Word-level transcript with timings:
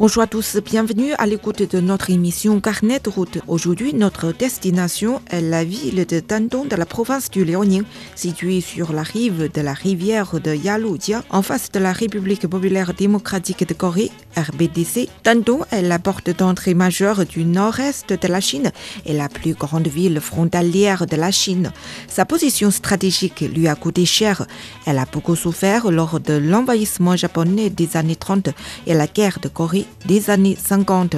Bonjour 0.00 0.22
à 0.22 0.28
tous, 0.28 0.58
bienvenue 0.64 1.12
à 1.18 1.26
l'écoute 1.26 1.68
de 1.68 1.80
notre 1.80 2.10
émission 2.10 2.60
Carnet 2.60 3.00
de 3.00 3.10
route. 3.10 3.38
Aujourd'hui, 3.48 3.94
notre 3.94 4.30
destination 4.30 5.20
est 5.28 5.40
la 5.40 5.64
ville 5.64 6.06
de 6.06 6.20
Dandong 6.20 6.68
de 6.68 6.76
la 6.76 6.86
province 6.86 7.32
du 7.32 7.44
Liaoning, 7.44 7.82
située 8.14 8.60
sur 8.60 8.92
la 8.92 9.02
rive 9.02 9.50
de 9.52 9.60
la 9.60 9.72
rivière 9.72 10.38
de 10.38 10.54
Yalujia, 10.54 11.24
en 11.30 11.42
face 11.42 11.72
de 11.72 11.80
la 11.80 11.92
République 11.92 12.46
populaire 12.46 12.94
démocratique 12.94 13.66
de 13.66 13.74
Corée, 13.74 14.12
RBDC. 14.36 15.08
Dandong 15.24 15.64
est 15.72 15.82
la 15.82 15.98
porte 15.98 16.30
d'entrée 16.30 16.74
majeure 16.74 17.26
du 17.26 17.44
nord-est 17.44 18.12
de 18.12 18.28
la 18.28 18.40
Chine 18.40 18.70
et 19.04 19.14
la 19.14 19.28
plus 19.28 19.54
grande 19.54 19.88
ville 19.88 20.20
frontalière 20.20 21.06
de 21.06 21.16
la 21.16 21.32
Chine. 21.32 21.72
Sa 22.06 22.24
position 22.24 22.70
stratégique 22.70 23.40
lui 23.40 23.66
a 23.66 23.74
coûté 23.74 24.06
cher. 24.06 24.46
Elle 24.86 24.98
a 24.98 25.06
beaucoup 25.12 25.34
souffert 25.34 25.90
lors 25.90 26.20
de 26.20 26.34
l'envahissement 26.34 27.16
japonais 27.16 27.68
des 27.68 27.96
années 27.96 28.14
30 28.14 28.50
et 28.86 28.94
la 28.94 29.08
guerre 29.08 29.40
de 29.42 29.48
Corée 29.48 29.87
des 30.06 30.30
années 30.30 30.56
50. 30.56 31.16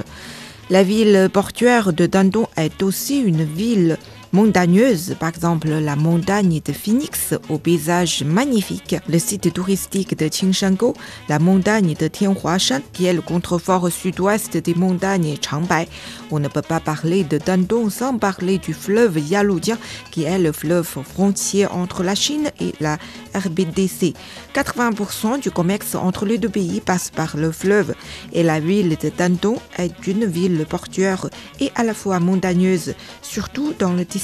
La 0.71 0.83
ville 0.83 1.29
portuaire 1.33 1.93
de 1.93 2.07
Dandong 2.07 2.47
est 2.57 2.83
aussi 2.83 3.21
une 3.21 3.45
ville 3.45 3.99
montagneuse, 4.33 5.17
par 5.19 5.31
exemple 5.31 5.69
la 5.69 5.97
montagne 5.97 6.61
de 6.65 6.73
Phoenix 6.73 7.35
au 7.49 7.59
paysage 7.59 8.23
magnifique, 8.23 8.95
le 9.09 9.19
site 9.19 9.53
touristique 9.53 10.17
de 10.17 10.29
Qingshango, 10.29 10.95
la 11.29 11.41
montagne 11.41 11.95
de 11.99 12.07
Tianhuashan 12.07 12.81
qui 12.93 13.07
est 13.07 13.13
le 13.13 13.23
contrefort 13.23 13.91
sud-ouest 13.91 14.57
des 14.57 14.75
montagnes 14.75 15.37
Changbai. 15.45 15.89
On 16.31 16.39
ne 16.39 16.47
peut 16.47 16.63
pas 16.63 16.79
parler 16.79 17.25
de 17.25 17.39
Dandong 17.39 17.91
sans 17.91 18.19
parler 18.19 18.59
du 18.59 18.73
fleuve 18.73 19.19
Yalujiang 19.19 19.79
qui 20.13 20.23
est 20.23 20.39
le 20.39 20.53
fleuve 20.53 20.87
frontier 20.87 21.67
entre 21.67 22.05
la 22.05 22.15
Chine 22.15 22.51
et 22.61 22.73
la 22.79 22.99
RBDC. 23.35 24.15
80% 24.55 25.41
du 25.41 25.51
commerce 25.51 25.97
entre 25.97 26.25
les 26.25 26.39
deux 26.39 26.49
pays 26.49 26.81
passe 26.81 27.11
par 27.11 27.37
le 27.37 27.51
fleuve 27.51 27.95
et 28.33 28.45
la 28.45 28.61
ville 28.61 28.97
de 28.97 29.11
Dandong 29.17 29.59
est 29.77 30.07
une 30.07 30.25
ville 30.25 30.67
portuaire 30.69 31.29
et 31.59 31.73
à 31.75 31.83
la 31.83 31.95
fois 31.95 32.21
montagneuse, 32.21 32.95
surtout 33.23 33.75
dans 33.79 33.93
le 33.93 34.05
district 34.05 34.20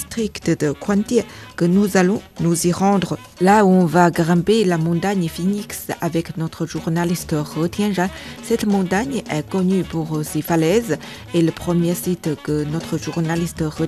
de 0.46 0.72
Kwantie 0.72 1.22
que 1.56 1.64
nous 1.64 1.96
allons 1.96 2.20
nous 2.40 2.66
y 2.66 2.72
rendre. 2.72 3.18
Là 3.40 3.64
on 3.64 3.84
va 3.86 4.10
grimper 4.10 4.64
la 4.64 4.78
montagne 4.78 5.28
Phoenix 5.28 5.88
avec 6.00 6.36
notre 6.36 6.66
journaliste 6.66 7.34
He 7.34 7.70
Tianran. 7.70 8.08
Cette 8.42 8.66
montagne 8.66 9.22
est 9.30 9.48
connue 9.48 9.84
pour 9.84 10.24
ses 10.24 10.42
falaises 10.42 10.98
et 11.34 11.42
le 11.42 11.52
premier 11.52 11.94
site 11.94 12.30
que 12.42 12.64
notre 12.64 12.98
journaliste 12.98 13.62
He 13.62 13.86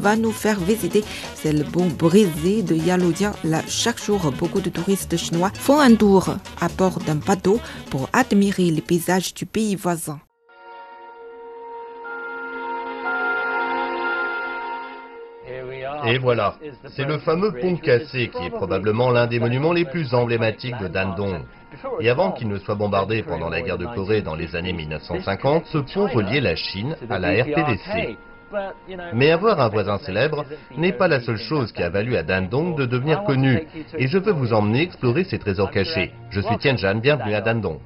va 0.00 0.16
nous 0.16 0.32
faire 0.32 0.60
visiter, 0.60 1.04
c'est 1.34 1.52
le 1.52 1.64
bon 1.64 1.86
brisé 1.86 2.62
de 2.62 2.74
Yalujiang. 2.74 3.34
Là, 3.44 3.62
chaque 3.66 4.02
jour, 4.02 4.32
beaucoup 4.38 4.60
de 4.60 4.70
touristes 4.70 5.16
chinois 5.16 5.52
font 5.54 5.80
un 5.80 5.94
tour 5.94 6.36
à 6.60 6.68
bord 6.68 6.98
d'un 7.00 7.16
bateau 7.16 7.60
pour 7.90 8.08
admirer 8.12 8.70
les 8.70 8.82
paysages 8.82 9.34
du 9.34 9.46
pays 9.46 9.76
voisin. 9.76 10.20
Et 16.06 16.18
voilà, 16.18 16.54
c'est 16.90 17.04
le 17.04 17.18
fameux 17.18 17.52
pont 17.52 17.76
cassé 17.76 18.28
qui 18.28 18.46
est 18.46 18.50
probablement 18.50 19.10
l'un 19.10 19.26
des 19.26 19.40
monuments 19.40 19.72
les 19.72 19.84
plus 19.84 20.14
emblématiques 20.14 20.78
de 20.78 20.88
Dandong. 20.88 21.42
Et 22.00 22.08
avant 22.08 22.32
qu'il 22.32 22.48
ne 22.48 22.58
soit 22.58 22.74
bombardé 22.74 23.22
pendant 23.22 23.48
la 23.48 23.60
guerre 23.60 23.78
de 23.78 23.86
Corée 23.86 24.22
dans 24.22 24.34
les 24.34 24.56
années 24.56 24.72
1950, 24.72 25.66
ce 25.66 25.78
pont 25.78 26.06
reliait 26.06 26.40
la 26.40 26.56
Chine 26.56 26.96
à 27.10 27.18
la 27.18 27.42
RPDC. 27.42 28.16
Mais 29.12 29.30
avoir 29.30 29.60
un 29.60 29.68
voisin 29.68 29.98
célèbre 29.98 30.44
n'est 30.76 30.92
pas 30.92 31.08
la 31.08 31.20
seule 31.20 31.38
chose 31.38 31.70
qui 31.72 31.82
a 31.82 31.90
valu 31.90 32.16
à 32.16 32.22
Dandong 32.22 32.76
de 32.76 32.86
devenir 32.86 33.24
connu. 33.24 33.66
Et 33.98 34.08
je 34.08 34.18
veux 34.18 34.32
vous 34.32 34.52
emmener 34.54 34.82
explorer 34.82 35.24
ses 35.24 35.38
trésors 35.38 35.70
cachés. 35.70 36.12
Je 36.30 36.40
suis 36.40 36.56
Tianjan, 36.58 36.96
bienvenue 36.96 37.34
à 37.34 37.42
Dandong. 37.42 37.78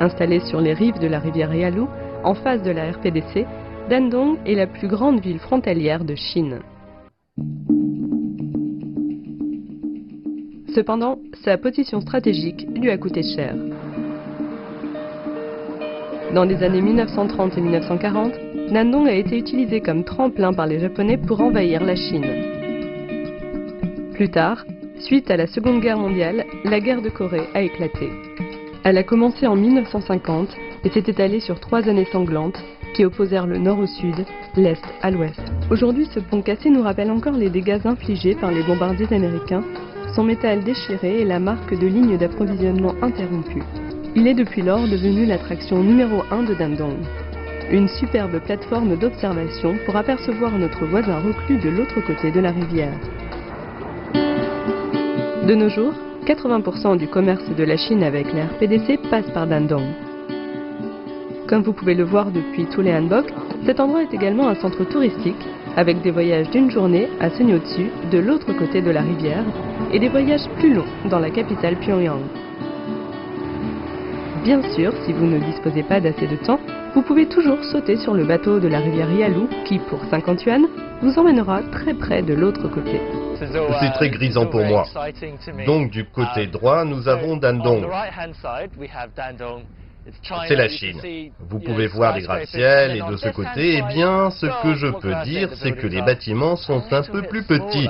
Installée 0.00 0.40
sur 0.40 0.60
les 0.60 0.74
rives 0.74 0.98
de 0.98 1.06
la 1.06 1.18
rivière 1.18 1.52
Yalu, 1.52 1.82
en 2.22 2.34
face 2.34 2.62
de 2.62 2.70
la 2.70 2.92
RPDC, 2.92 3.46
Dandong 3.88 4.38
est 4.46 4.54
la 4.54 4.66
plus 4.66 4.88
grande 4.88 5.20
ville 5.20 5.38
frontalière 5.38 6.04
de 6.04 6.14
Chine. 6.14 6.60
Cependant, 10.76 11.18
sa 11.42 11.56
position 11.56 12.02
stratégique 12.02 12.66
lui 12.74 12.90
a 12.90 12.98
coûté 12.98 13.22
cher. 13.22 13.54
Dans 16.34 16.44
les 16.44 16.62
années 16.62 16.82
1930 16.82 17.56
et 17.56 17.60
1940, 17.62 18.32
Dandong 18.70 19.08
a 19.08 19.14
été 19.14 19.38
utilisé 19.38 19.80
comme 19.80 20.04
tremplin 20.04 20.52
par 20.52 20.66
les 20.66 20.78
Japonais 20.78 21.16
pour 21.16 21.40
envahir 21.40 21.82
la 21.82 21.96
Chine. 21.96 22.26
Plus 24.12 24.28
tard, 24.28 24.66
suite 24.98 25.30
à 25.30 25.38
la 25.38 25.46
Seconde 25.46 25.80
Guerre 25.80 25.98
mondiale, 25.98 26.44
la 26.64 26.78
guerre 26.80 27.00
de 27.00 27.08
Corée 27.08 27.48
a 27.54 27.62
éclaté. 27.62 28.10
Elle 28.84 28.98
a 28.98 29.02
commencé 29.02 29.46
en 29.46 29.56
1950 29.56 30.54
et 30.84 30.90
s'est 30.90 31.04
étalée 31.06 31.40
sur 31.40 31.58
trois 31.58 31.88
années 31.88 32.08
sanglantes 32.12 32.62
qui 32.94 33.06
opposèrent 33.06 33.46
le 33.46 33.56
nord 33.56 33.78
au 33.78 33.86
sud, 33.86 34.26
l'est 34.56 34.82
à 35.02 35.10
l'ouest. 35.10 35.40
Aujourd'hui, 35.70 36.06
ce 36.12 36.20
pont 36.20 36.42
cassé 36.42 36.70
nous 36.70 36.82
rappelle 36.82 37.10
encore 37.10 37.36
les 37.36 37.50
dégâts 37.50 37.84
infligés 37.84 38.34
par 38.34 38.50
les 38.50 38.62
bombardiers 38.62 39.12
américains, 39.12 39.62
son 40.14 40.24
métal 40.24 40.62
déchiré 40.64 41.20
et 41.20 41.24
la 41.24 41.38
marque 41.38 41.78
de 41.78 41.86
lignes 41.86 42.16
d'approvisionnement 42.16 42.94
interrompues. 43.02 43.62
Il 44.14 44.26
est 44.26 44.34
depuis 44.34 44.62
lors 44.62 44.88
devenu 44.88 45.26
l'attraction 45.26 45.82
numéro 45.82 46.22
1 46.30 46.44
de 46.44 46.54
Dandong. 46.54 46.96
Une 47.70 47.88
superbe 47.88 48.38
plateforme 48.40 48.96
d'observation 48.96 49.76
pour 49.84 49.96
apercevoir 49.96 50.56
notre 50.58 50.86
voisin 50.86 51.18
reclus 51.18 51.58
de 51.58 51.68
l'autre 51.68 52.00
côté 52.06 52.30
de 52.30 52.40
la 52.40 52.52
rivière. 52.52 52.98
De 55.46 55.54
nos 55.54 55.68
jours, 55.68 55.92
80% 56.26 56.96
du 56.96 57.08
commerce 57.08 57.48
de 57.50 57.64
la 57.64 57.76
Chine 57.76 58.02
avec 58.02 58.32
la 58.32 58.46
RPDC 58.46 58.98
passe 59.10 59.30
par 59.30 59.46
Dandong. 59.46 59.84
Comme 61.46 61.62
vous 61.62 61.72
pouvez 61.72 61.94
le 61.94 62.04
voir 62.04 62.30
depuis 62.30 62.66
tous 62.66 62.80
les 62.80 62.92
Hanbok, 62.92 63.26
cet 63.66 63.80
endroit 63.80 64.02
est 64.02 64.14
également 64.14 64.48
un 64.48 64.54
centre 64.54 64.84
touristique 64.84 65.44
avec 65.76 66.00
des 66.00 66.12
voyages 66.12 66.48
d'une 66.50 66.70
journée 66.70 67.08
à 67.20 67.30
Senyotsu, 67.30 67.90
de 68.12 68.18
l'autre 68.18 68.52
côté 68.52 68.80
de 68.80 68.90
la 68.90 69.02
rivière, 69.02 69.44
et 69.92 69.98
des 69.98 70.08
voyages 70.08 70.48
plus 70.58 70.72
longs 70.72 70.86
dans 71.10 71.18
la 71.18 71.30
capitale 71.30 71.76
Pyongyang. 71.76 72.22
Bien 74.44 74.62
sûr, 74.70 74.92
si 75.04 75.12
vous 75.12 75.26
ne 75.26 75.40
disposez 75.40 75.82
pas 75.82 76.00
d'assez 76.00 76.28
de 76.28 76.36
temps, 76.36 76.60
vous 76.94 77.02
pouvez 77.02 77.26
toujours 77.26 77.62
sauter 77.64 77.96
sur 77.96 78.14
le 78.14 78.24
bateau 78.24 78.60
de 78.60 78.68
la 78.68 78.78
rivière 78.78 79.10
Yalu 79.10 79.48
qui, 79.64 79.80
pour 79.80 79.98
50 80.04 80.44
yuan, 80.44 80.66
vous 81.02 81.18
emmènera 81.18 81.62
très 81.72 81.92
près 81.92 82.22
de 82.22 82.34
l'autre 82.34 82.68
côté. 82.68 83.00
C'est 83.34 83.92
très 83.94 84.10
grisant 84.10 84.46
pour 84.46 84.64
moi. 84.64 84.84
Donc 85.66 85.90
du 85.90 86.04
côté 86.04 86.46
droit, 86.46 86.84
nous 86.84 87.08
avons 87.08 87.36
Dandong. 87.36 87.84
C'est 90.46 90.56
la 90.56 90.68
Chine. 90.68 91.00
Vous 91.48 91.58
pouvez 91.58 91.86
voir 91.86 92.16
les 92.16 92.22
gratte-ciel 92.22 92.96
et 92.96 93.10
de 93.10 93.16
ce 93.16 93.28
côté, 93.28 93.78
eh 93.78 93.82
bien, 93.94 94.30
ce 94.30 94.46
que 94.62 94.74
je 94.74 94.86
peux 94.86 95.14
dire, 95.24 95.50
c'est 95.56 95.72
que 95.72 95.86
les 95.86 96.02
bâtiments 96.02 96.56
sont 96.56 96.82
un 96.92 97.02
peu 97.02 97.22
plus 97.22 97.44
petits. 97.44 97.88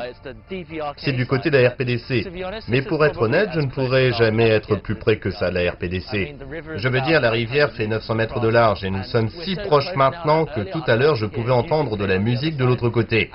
C'est 0.97 1.13
du 1.13 1.27
côté 1.27 1.51
de 1.51 1.59
la 1.59 1.71
RPDC. 1.71 2.27
Mais 2.69 2.83
pour 2.83 3.05
être 3.05 3.23
honnête, 3.23 3.51
je 3.53 3.61
ne 3.61 3.69
pourrais 3.69 4.13
jamais 4.13 4.49
être 4.49 4.77
plus 4.77 4.95
près 4.95 5.19
que 5.19 5.31
ça 5.31 5.51
de 5.51 5.55
la 5.55 5.73
RPDC. 5.73 6.37
Je 6.77 6.89
veux 6.89 7.01
dire, 7.03 7.21
la 7.21 7.31
rivière 7.31 7.73
fait 7.73 7.87
900 7.87 8.15
mètres 8.15 8.41
de 8.41 8.49
large 8.49 8.85
et 8.85 8.91
nous 8.91 9.05
sommes 9.05 9.29
si 9.29 9.57
proches 9.57 9.95
maintenant 9.95 10.47
que 10.47 10.61
tout 10.61 10.83
à 10.87 10.97
l'heure, 10.97 11.17
je 11.17 11.27
pouvais 11.27 11.53
entendre 11.53 11.97
de 11.97 12.05
la 12.05 12.19
musique 12.19 12.57
de 12.57 12.65
l'autre 12.65 12.89
côté. 12.89 13.31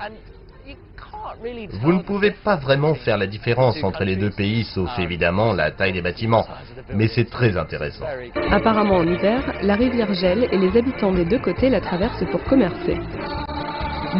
Vous 1.80 1.92
ne 1.92 2.02
pouvez 2.02 2.30
pas 2.30 2.56
vraiment 2.56 2.94
faire 2.94 3.18
la 3.18 3.26
différence 3.26 3.82
entre 3.82 4.04
les 4.04 4.16
deux 4.16 4.30
pays, 4.30 4.64
sauf 4.64 4.90
évidemment 4.98 5.52
la 5.52 5.70
taille 5.70 5.92
des 5.92 6.02
bâtiments. 6.02 6.46
Mais 6.94 7.08
c'est 7.08 7.28
très 7.28 7.56
intéressant. 7.56 8.06
Apparemment 8.50 8.96
en 8.96 9.06
hiver, 9.06 9.52
la 9.62 9.74
rivière 9.74 10.12
gèle 10.14 10.48
et 10.52 10.58
les 10.58 10.76
habitants 10.78 11.12
des 11.12 11.24
deux 11.24 11.38
côtés 11.40 11.68
la 11.68 11.80
traversent 11.80 12.24
pour 12.30 12.42
commercer. 12.44 12.96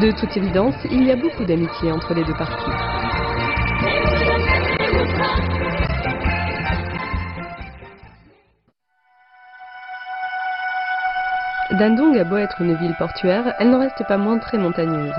De 0.01 0.11
toute 0.19 0.37
évidence, 0.37 0.75
il 0.91 1.07
y 1.07 1.13
a 1.13 1.17
beaucoup 1.17 1.45
d'amitié 1.45 1.93
entre 1.93 2.15
les 2.15 2.25
deux 2.25 2.35
parties. 2.35 2.71
Dandong 11.79 12.19
a 12.19 12.25
beau 12.25 12.37
être 12.37 12.61
une 12.61 12.75
ville 12.75 12.95
portuaire, 12.99 13.55
elle 13.59 13.71
n'en 13.71 13.81
reste 13.81 14.03
pas 14.07 14.19
moins 14.19 14.39
très 14.39 14.59
montagneuse. 14.59 15.15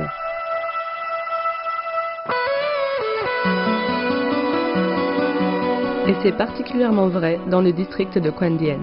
Et 6.06 6.14
c'est 6.22 6.36
particulièrement 6.36 7.08
vrai 7.08 7.40
dans 7.50 7.62
le 7.62 7.72
district 7.72 8.18
de 8.18 8.30
Quandian. 8.30 8.80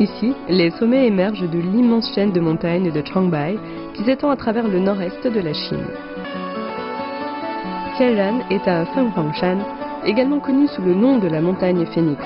Ici, 0.00 0.34
les 0.48 0.70
sommets 0.72 1.06
émergent 1.06 1.48
de 1.48 1.58
l'immense 1.58 2.12
chaîne 2.14 2.32
de 2.32 2.40
montagnes 2.40 2.90
de 2.90 3.02
Changbai 3.06 3.56
qui 3.94 4.02
s'étend 4.02 4.30
à 4.30 4.36
travers 4.36 4.66
le 4.66 4.80
nord-est 4.80 5.24
de 5.24 5.40
la 5.40 5.52
Chine. 5.52 5.86
Tianran 7.96 8.40
est 8.50 8.66
à 8.66 8.84
Fenghuangshan, 8.86 9.58
également 10.04 10.40
connu 10.40 10.66
sous 10.66 10.82
le 10.82 10.94
nom 10.94 11.18
de 11.18 11.28
la 11.28 11.40
montagne 11.40 11.86
phénix. 11.86 12.20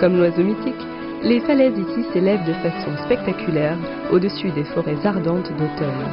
Comme 0.00 0.16
l'oiseau 0.16 0.42
mythique, 0.42 0.86
les 1.22 1.40
falaises 1.40 1.78
ici 1.78 2.06
s'élèvent 2.14 2.46
de 2.46 2.54
façon 2.54 2.96
spectaculaire 3.04 3.76
au-dessus 4.10 4.50
des 4.52 4.64
forêts 4.64 5.04
ardentes 5.04 5.52
d'automne. 5.58 6.08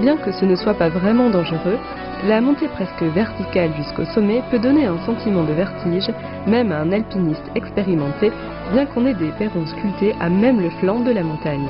Bien 0.00 0.16
que 0.16 0.32
ce 0.32 0.46
ne 0.46 0.56
soit 0.56 0.74
pas 0.74 0.88
vraiment 0.88 1.28
dangereux, 1.28 1.78
la 2.24 2.40
montée 2.40 2.68
presque 2.68 3.02
verticale 3.02 3.74
jusqu'au 3.76 4.04
sommet 4.06 4.42
peut 4.50 4.58
donner 4.58 4.86
un 4.86 4.98
sentiment 5.04 5.44
de 5.44 5.52
vertige, 5.52 6.10
même 6.46 6.72
à 6.72 6.80
un 6.80 6.92
alpiniste 6.92 7.50
expérimenté, 7.54 8.32
bien 8.72 8.86
qu'on 8.86 9.06
ait 9.06 9.14
des 9.14 9.30
perrons 9.32 9.66
sculptés 9.66 10.14
à 10.20 10.28
même 10.28 10.60
le 10.60 10.70
flanc 10.80 11.00
de 11.00 11.12
la 11.12 11.22
montagne. 11.22 11.68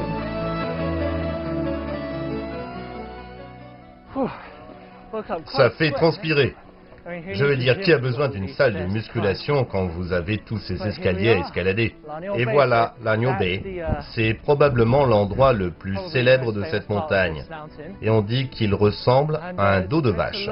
Ça 5.46 5.70
fait 5.70 5.90
transpirer. 5.92 6.54
Je 7.32 7.44
veux 7.44 7.56
dire, 7.56 7.78
qui 7.80 7.92
a 7.92 7.98
besoin 7.98 8.28
d'une 8.28 8.48
salle 8.48 8.74
de 8.74 8.92
musculation 8.92 9.64
quand 9.64 9.86
vous 9.86 10.12
avez 10.12 10.38
tous 10.38 10.58
ces 10.58 10.84
escaliers 10.86 11.30
à 11.30 11.38
escalader 11.38 11.94
Et 12.36 12.44
voilà, 12.44 12.94
l'Agno 13.04 13.32
Bay. 13.38 13.62
C'est 14.14 14.34
probablement 14.34 15.04
l'endroit 15.04 15.52
le 15.52 15.70
plus 15.70 15.96
célèbre 16.10 16.52
de 16.52 16.64
cette 16.64 16.88
montagne. 16.88 17.44
Et 18.02 18.10
on 18.10 18.22
dit 18.22 18.48
qu'il 18.48 18.74
ressemble 18.74 19.38
à 19.56 19.74
un 19.76 19.82
dos 19.82 20.00
de 20.00 20.10
vache. 20.10 20.50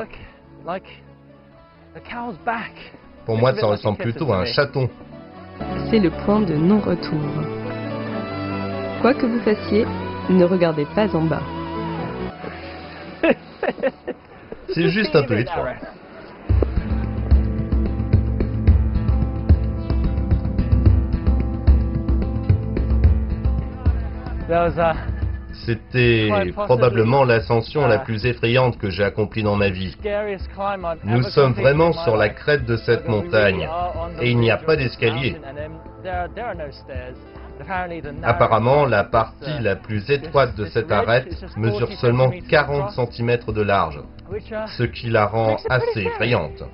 Pour 3.26 3.36
moi, 3.36 3.54
ça 3.54 3.66
ressemble 3.66 3.98
plutôt 3.98 4.32
à 4.32 4.38
un 4.38 4.44
chaton. 4.44 4.88
C'est 5.90 5.98
le 5.98 6.10
point 6.10 6.40
de 6.40 6.54
non-retour. 6.54 7.20
Quoi 9.00 9.14
que 9.14 9.26
vous 9.26 9.40
fassiez, 9.40 9.86
ne 10.30 10.44
regardez 10.44 10.86
pas 10.94 11.14
en 11.14 11.22
bas. 11.22 11.42
C'est 14.74 14.88
juste 14.88 15.14
un 15.14 15.22
peu 15.24 15.38
étroit. 15.38 15.74
C'était 25.66 26.28
probablement 26.52 27.24
l'ascension 27.24 27.86
la 27.86 27.98
plus 27.98 28.26
effrayante 28.26 28.76
que 28.78 28.90
j'ai 28.90 29.04
accomplie 29.04 29.42
dans 29.42 29.56
ma 29.56 29.70
vie. 29.70 29.96
Nous 31.04 31.22
sommes 31.22 31.52
vraiment 31.52 31.92
sur 31.92 32.16
la 32.16 32.28
crête 32.28 32.66
de 32.66 32.76
cette 32.76 33.08
montagne. 33.08 33.68
et 34.20 34.30
il 34.30 34.38
n'y 34.38 34.50
a 34.50 34.56
pas 34.56 34.76
d'escalier. 34.76 35.36
Apparemment, 38.22 38.84
la 38.84 39.04
partie 39.04 39.60
la 39.60 39.76
plus 39.76 40.10
étroite 40.10 40.56
de 40.56 40.66
cette 40.66 40.90
arête 40.90 41.28
mesure 41.56 41.92
seulement 41.92 42.30
40 42.50 42.90
cm 42.90 43.38
de 43.48 43.62
large, 43.62 44.00
ce 44.76 44.82
qui 44.82 45.08
la 45.08 45.26
rend 45.26 45.56
assez 45.70 46.02
effrayante. 46.02 46.64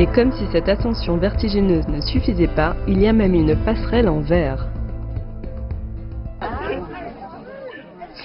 Et 0.00 0.06
comme 0.06 0.32
si 0.32 0.46
cette 0.50 0.70
ascension 0.70 1.18
vertigineuse 1.18 1.86
ne 1.86 2.00
suffisait 2.00 2.48
pas, 2.48 2.74
il 2.88 3.02
y 3.02 3.06
a 3.06 3.12
même 3.12 3.34
une 3.34 3.54
passerelle 3.66 4.08
en 4.08 4.20
verre. 4.20 4.66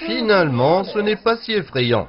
Finalement, 0.06 0.84
ce 0.84 0.98
n'est 1.00 1.16
pas 1.16 1.36
si 1.36 1.52
effrayant. 1.52 2.08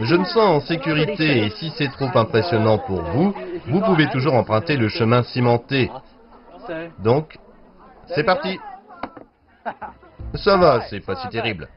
Je 0.00 0.14
me 0.14 0.24
sens 0.24 0.36
en 0.36 0.60
sécurité 0.60 1.46
et 1.46 1.50
si 1.50 1.72
c'est 1.76 1.90
trop 1.90 2.10
impressionnant 2.14 2.78
pour 2.78 3.02
vous, 3.02 3.34
vous 3.66 3.80
pouvez 3.80 4.08
toujours 4.10 4.34
emprunter 4.34 4.76
le 4.76 4.88
chemin 4.88 5.24
cimenté. 5.24 5.90
Donc, 7.00 7.36
c'est 8.14 8.22
parti. 8.22 8.60
Ça 10.34 10.56
va, 10.56 10.82
c'est 10.82 11.04
pas 11.04 11.16
si 11.16 11.28
terrible. 11.30 11.68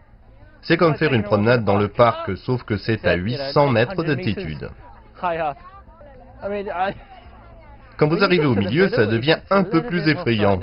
C'est 0.62 0.78
comme 0.78 0.96
faire 0.96 1.14
une 1.14 1.24
promenade 1.24 1.66
dans 1.66 1.78
le 1.78 1.88
parc, 1.88 2.38
sauf 2.38 2.64
que 2.64 2.78
c'est 2.78 3.06
à 3.06 3.16
800 3.16 3.70
mètres 3.70 4.04
d'altitude. 4.04 4.70
Quand 7.98 8.08
vous 8.08 8.24
arrivez 8.24 8.46
au 8.46 8.56
milieu, 8.56 8.90
ça 8.90 9.06
devient 9.06 9.38
un 9.50 9.64
peu 9.64 9.82
plus 9.84 10.08
effrayant. 10.08 10.60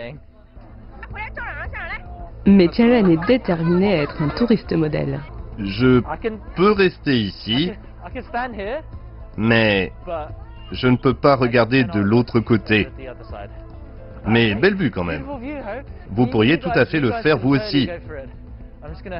Mais 2.47 2.69
Tianran 2.69 3.11
est 3.11 3.27
déterminé 3.27 3.99
à 3.99 4.03
être 4.03 4.23
un 4.23 4.29
touriste 4.29 4.73
modèle. 4.73 5.21
Je 5.59 6.01
peux 6.56 6.73
rester 6.73 7.19
ici, 7.19 7.73
mais 9.37 9.93
je 10.73 10.87
ne 10.87 10.97
peux 10.97 11.15
pas 11.15 11.37
regarder 11.37 11.85
de 11.85 12.01
l'autre 12.01 12.41
côté. 12.41 12.89
Mais 14.27 14.55
belle 14.55 14.77
vue 14.77 14.91
quand 14.91 15.05
même. 15.05 15.25
Vous 16.11 16.27
pourriez 16.27 16.59
tout 16.59 16.71
à 16.75 16.85
fait 16.87 17.01
le 17.01 17.12
faire 17.23 17.39
vous 17.39 17.55
aussi. 17.56 17.89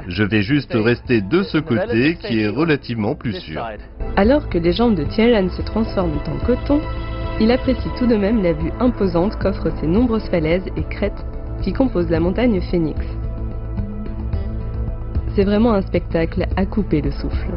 Je 0.07 0.23
vais 0.23 0.41
juste 0.41 0.73
rester 0.73 1.21
de 1.21 1.43
ce 1.43 1.57
côté 1.57 2.15
qui 2.15 2.41
est 2.41 2.47
relativement 2.47 3.15
plus 3.15 3.33
sûr. 3.39 3.65
Alors 4.15 4.49
que 4.49 4.57
les 4.57 4.73
jambes 4.73 4.95
de 4.95 5.03
Tianran 5.03 5.49
se 5.49 5.61
transforment 5.61 6.19
en 6.27 6.45
coton, 6.45 6.81
il 7.39 7.51
apprécie 7.51 7.89
tout 7.97 8.07
de 8.07 8.15
même 8.15 8.43
la 8.43 8.53
vue 8.53 8.71
imposante 8.79 9.37
qu'offrent 9.37 9.71
ces 9.79 9.87
nombreuses 9.87 10.27
falaises 10.29 10.67
et 10.75 10.83
crêtes 10.83 11.25
qui 11.61 11.73
composent 11.73 12.09
la 12.09 12.19
montagne 12.19 12.59
Phoenix. 12.69 12.99
C'est 15.35 15.43
vraiment 15.43 15.73
un 15.73 15.81
spectacle 15.81 16.47
à 16.57 16.65
couper 16.65 17.01
le 17.01 17.11
souffle. 17.11 17.51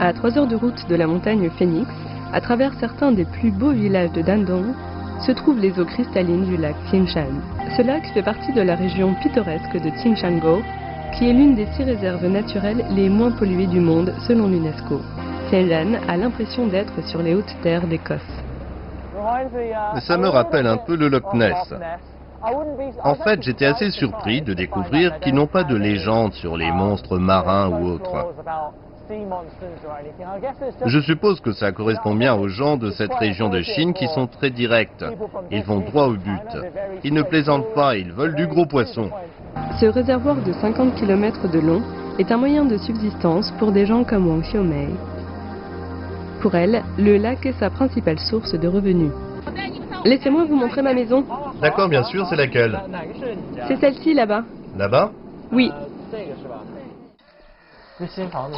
À 0.00 0.12
3 0.12 0.38
heures 0.38 0.46
de 0.46 0.54
route 0.54 0.88
de 0.88 0.94
la 0.94 1.08
montagne 1.08 1.50
Phoenix, 1.58 1.90
à 2.32 2.40
travers 2.40 2.72
certains 2.74 3.10
des 3.10 3.24
plus 3.24 3.50
beaux 3.50 3.72
villages 3.72 4.12
de 4.12 4.22
Dandong, 4.22 4.74
se 5.20 5.32
trouvent 5.32 5.58
les 5.58 5.78
eaux 5.78 5.84
cristallines 5.84 6.44
du 6.44 6.56
lac 6.56 6.76
Tingshan. 6.90 7.32
Ce 7.76 7.82
lac 7.82 8.04
fait 8.14 8.22
partie 8.22 8.52
de 8.52 8.62
la 8.62 8.74
région 8.74 9.14
pittoresque 9.22 9.74
de 9.74 9.90
Tingshango, 10.02 10.62
qui 11.16 11.28
est 11.28 11.32
l'une 11.32 11.54
des 11.54 11.66
six 11.76 11.84
réserves 11.84 12.26
naturelles 12.26 12.84
les 12.90 13.08
moins 13.08 13.30
polluées 13.30 13.66
du 13.66 13.80
monde 13.80 14.14
selon 14.26 14.48
l'UNESCO. 14.48 15.00
Tingshan 15.50 15.98
a 16.08 16.16
l'impression 16.16 16.66
d'être 16.66 17.02
sur 17.06 17.22
les 17.22 17.34
hautes 17.34 17.56
terres 17.62 17.86
d'Écosse. 17.86 18.20
Ça 20.00 20.16
me 20.16 20.28
rappelle 20.28 20.66
un 20.66 20.76
peu 20.76 20.96
le 20.96 21.08
Loch 21.08 21.34
Ness. 21.34 21.74
En 23.02 23.14
fait, 23.14 23.42
j'étais 23.42 23.66
assez 23.66 23.90
surpris 23.90 24.42
de 24.42 24.54
découvrir 24.54 25.18
qu'ils 25.20 25.34
n'ont 25.34 25.48
pas 25.48 25.64
de 25.64 25.74
légende 25.74 26.32
sur 26.34 26.56
les 26.56 26.70
monstres 26.70 27.18
marins 27.18 27.68
ou 27.68 27.86
autres. 27.86 28.32
Je 30.86 31.00
suppose 31.00 31.40
que 31.40 31.52
ça 31.52 31.72
correspond 31.72 32.14
bien 32.14 32.34
aux 32.34 32.48
gens 32.48 32.76
de 32.76 32.90
cette 32.90 33.14
région 33.14 33.48
de 33.48 33.62
Chine 33.62 33.94
qui 33.94 34.06
sont 34.08 34.26
très 34.26 34.50
directs. 34.50 35.04
Ils 35.50 35.62
vont 35.64 35.80
droit 35.80 36.06
au 36.06 36.14
but. 36.14 36.58
Ils 37.04 37.14
ne 37.14 37.22
plaisantent 37.22 37.72
pas, 37.74 37.96
ils 37.96 38.12
veulent 38.12 38.34
du 38.34 38.46
gros 38.46 38.66
poisson. 38.66 39.10
Ce 39.80 39.86
réservoir 39.86 40.36
de 40.36 40.52
50 40.52 40.94
km 40.96 41.48
de 41.50 41.58
long 41.58 41.82
est 42.18 42.30
un 42.32 42.36
moyen 42.36 42.64
de 42.64 42.76
subsistance 42.76 43.52
pour 43.58 43.72
des 43.72 43.86
gens 43.86 44.04
comme 44.04 44.26
Wang 44.26 44.42
Xiaomei. 44.42 44.88
Pour 46.40 46.54
elle, 46.54 46.82
le 46.98 47.16
lac 47.16 47.44
est 47.46 47.58
sa 47.58 47.70
principale 47.70 48.18
source 48.18 48.54
de 48.54 48.68
revenus. 48.68 49.12
Laissez-moi 50.04 50.44
vous 50.44 50.56
montrer 50.56 50.82
ma 50.82 50.94
maison. 50.94 51.24
D'accord, 51.60 51.88
bien 51.88 52.04
sûr, 52.04 52.26
c'est 52.26 52.36
laquelle? 52.36 52.78
C'est 53.66 53.76
celle-ci 53.76 54.14
là-bas. 54.14 54.44
Là-bas? 54.76 55.10
Oui. 55.52 55.72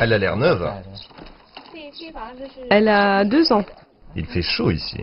Elle 0.00 0.12
a 0.12 0.18
l'air 0.18 0.36
neuve. 0.36 0.70
Elle 2.70 2.88
a 2.88 3.24
deux 3.24 3.52
ans. 3.52 3.64
Il 4.16 4.26
fait 4.26 4.42
chaud 4.42 4.70
ici. 4.70 5.00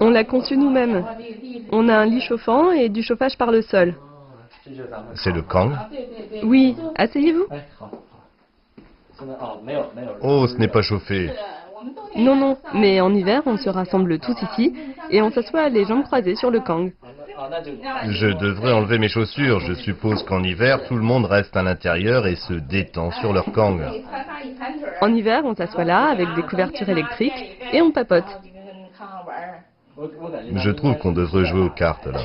On 0.00 0.10
l'a 0.10 0.24
conçue 0.24 0.56
nous-mêmes. 0.56 1.04
On 1.70 1.88
a 1.88 1.96
un 1.98 2.06
lit 2.06 2.20
chauffant 2.20 2.72
et 2.72 2.88
du 2.88 3.02
chauffage 3.02 3.36
par 3.36 3.50
le 3.50 3.62
sol. 3.62 3.94
C'est 5.14 5.32
le 5.32 5.42
Kang 5.42 5.72
Oui, 6.42 6.76
asseyez-vous. 6.96 7.46
Oh, 10.22 10.46
ce 10.46 10.56
n'est 10.56 10.68
pas 10.68 10.82
chauffé. 10.82 11.30
Non, 12.16 12.34
non, 12.34 12.56
mais 12.74 13.00
en 13.00 13.14
hiver, 13.14 13.42
on 13.46 13.56
se 13.56 13.68
rassemble 13.68 14.18
tous 14.18 14.36
ici 14.42 14.74
et 15.10 15.22
on 15.22 15.30
s'assoit 15.30 15.68
les 15.68 15.84
jambes 15.84 16.04
croisées 16.04 16.34
sur 16.34 16.50
le 16.50 16.60
Kang. 16.60 16.92
Je 18.08 18.28
devrais 18.28 18.72
enlever 18.72 18.98
mes 18.98 19.08
chaussures. 19.08 19.60
Je 19.60 19.74
suppose 19.74 20.22
qu'en 20.22 20.42
hiver, 20.42 20.84
tout 20.86 20.96
le 20.96 21.02
monde 21.02 21.26
reste 21.26 21.56
à 21.56 21.62
l'intérieur 21.62 22.26
et 22.26 22.36
se 22.36 22.54
détend 22.54 23.10
sur 23.12 23.32
leur 23.32 23.52
kang. 23.52 23.80
En 25.00 25.14
hiver, 25.14 25.42
on 25.44 25.54
s'assoit 25.54 25.84
là 25.84 26.06
avec 26.06 26.34
des 26.34 26.42
couvertures 26.42 26.88
électriques 26.88 27.58
et 27.72 27.82
on 27.82 27.90
papote. 27.90 28.24
Je 30.54 30.70
trouve 30.70 30.96
qu'on 30.98 31.12
devrait 31.12 31.46
jouer 31.46 31.62
aux 31.62 31.70
cartes 31.70 32.06
là. 32.06 32.20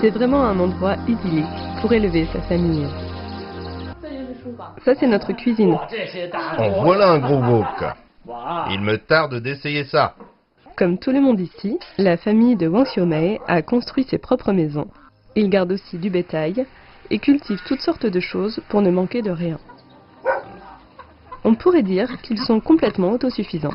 C'est 0.00 0.10
vraiment 0.10 0.44
un 0.44 0.58
endroit 0.58 0.96
idyllique 1.06 1.46
pour 1.80 1.92
élever 1.92 2.26
sa 2.32 2.40
famille. 2.42 2.86
Ça, 4.84 4.94
c'est 4.94 5.06
notre 5.06 5.32
cuisine. 5.32 5.76
En 6.58 6.82
voilà 6.82 7.10
un 7.10 7.18
gros 7.18 7.42
wok. 7.42 7.84
Il 8.26 8.80
me 8.80 8.96
tarde 8.96 9.36
d'essayer 9.36 9.84
ça. 9.84 10.14
Comme 10.76 10.98
tout 10.98 11.10
le 11.10 11.20
monde 11.20 11.40
ici, 11.40 11.78
la 11.98 12.16
famille 12.16 12.56
de 12.56 12.68
Wang 12.68 12.86
Xiaomei 12.86 13.40
a 13.48 13.62
construit 13.62 14.04
ses 14.04 14.18
propres 14.18 14.52
maisons. 14.52 14.88
Ils 15.36 15.50
gardent 15.50 15.72
aussi 15.72 15.98
du 15.98 16.10
bétail 16.10 16.66
et 17.10 17.18
cultivent 17.18 17.62
toutes 17.66 17.80
sortes 17.80 18.06
de 18.06 18.20
choses 18.20 18.60
pour 18.68 18.82
ne 18.82 18.90
manquer 18.90 19.22
de 19.22 19.30
rien. 19.30 19.58
On 21.44 21.54
pourrait 21.54 21.82
dire 21.82 22.20
qu'ils 22.22 22.38
sont 22.38 22.60
complètement 22.60 23.12
autosuffisants. 23.12 23.72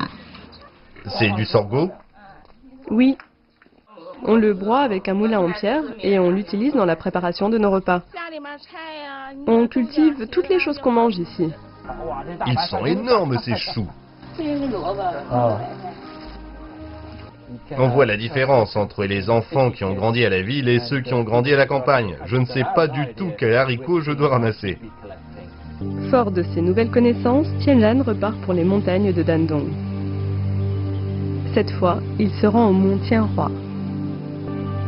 C'est 1.18 1.30
du 1.30 1.44
sorgho? 1.44 1.90
Oui. 2.90 3.16
On 4.24 4.36
le 4.36 4.54
broie 4.54 4.80
avec 4.80 5.08
un 5.08 5.14
moulin 5.14 5.40
en 5.40 5.52
pierre 5.52 5.82
et 6.00 6.18
on 6.18 6.30
l'utilise 6.30 6.74
dans 6.74 6.84
la 6.84 6.96
préparation 6.96 7.48
de 7.48 7.58
nos 7.58 7.70
repas. 7.70 8.02
On 9.46 9.68
cultive 9.68 10.28
toutes 10.28 10.48
les 10.48 10.58
choses 10.58 10.78
qu'on 10.78 10.92
mange 10.92 11.18
ici. 11.18 11.52
Ils 12.46 12.58
sont 12.70 12.86
énormes 12.86 13.38
ces 13.38 13.56
choux. 13.56 13.88
On 17.78 17.88
voit 17.88 18.06
la 18.06 18.16
différence 18.16 18.76
entre 18.76 19.04
les 19.04 19.30
enfants 19.30 19.70
qui 19.70 19.84
ont 19.84 19.94
grandi 19.94 20.24
à 20.24 20.30
la 20.30 20.42
ville 20.42 20.68
et 20.68 20.80
ceux 20.80 21.00
qui 21.00 21.14
ont 21.14 21.22
grandi 21.22 21.52
à 21.52 21.56
la 21.56 21.66
campagne. 21.66 22.16
Je 22.26 22.36
ne 22.36 22.44
sais 22.44 22.64
pas 22.74 22.86
du 22.88 23.14
tout 23.16 23.30
quel 23.38 23.54
haricot 23.54 24.00
je 24.00 24.12
dois 24.12 24.28
ramasser. 24.28 24.78
Fort 26.10 26.30
de 26.30 26.42
ces 26.54 26.60
nouvelles 26.60 26.90
connaissances, 26.90 27.48
Tianlan 27.60 28.02
repart 28.02 28.36
pour 28.42 28.52
les 28.52 28.64
montagnes 28.64 29.12
de 29.12 29.22
Dandong. 29.22 29.68
Cette 31.54 31.70
fois, 31.72 31.98
il 32.18 32.30
se 32.30 32.46
rend 32.46 32.68
au 32.68 32.72
mont 32.72 32.98
Tianhua. 32.98 33.50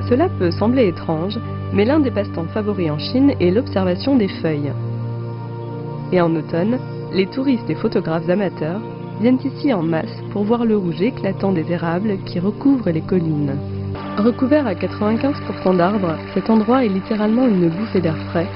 Cela 0.08 0.28
peut 0.38 0.50
sembler 0.50 0.88
étrange, 0.88 1.38
mais 1.72 1.84
l'un 1.84 2.00
des 2.00 2.10
passe-temps 2.10 2.48
favoris 2.52 2.90
en 2.90 2.98
Chine 2.98 3.32
est 3.40 3.50
l'observation 3.50 4.16
des 4.16 4.28
feuilles. 4.28 4.72
Et 6.12 6.20
en 6.20 6.34
automne, 6.34 6.78
les 7.12 7.26
touristes 7.26 7.68
et 7.68 7.74
photographes 7.74 8.28
amateurs 8.28 8.80
viennent 9.20 9.38
ici 9.44 9.72
en 9.72 9.82
masse 9.82 10.22
pour 10.32 10.44
voir 10.44 10.64
le 10.64 10.76
rouge 10.76 11.00
éclatant 11.00 11.52
des 11.52 11.70
érables 11.70 12.18
qui 12.24 12.38
recouvrent 12.38 12.90
les 12.90 13.00
collines. 13.00 13.56
Recouvert 14.16 14.66
à 14.66 14.74
95% 14.74 15.76
d'arbres, 15.76 16.16
cet 16.34 16.50
endroit 16.50 16.84
est 16.84 16.88
littéralement 16.88 17.46
une 17.46 17.68
bouffée 17.68 18.00
d'air 18.00 18.16
frais, 18.30 18.48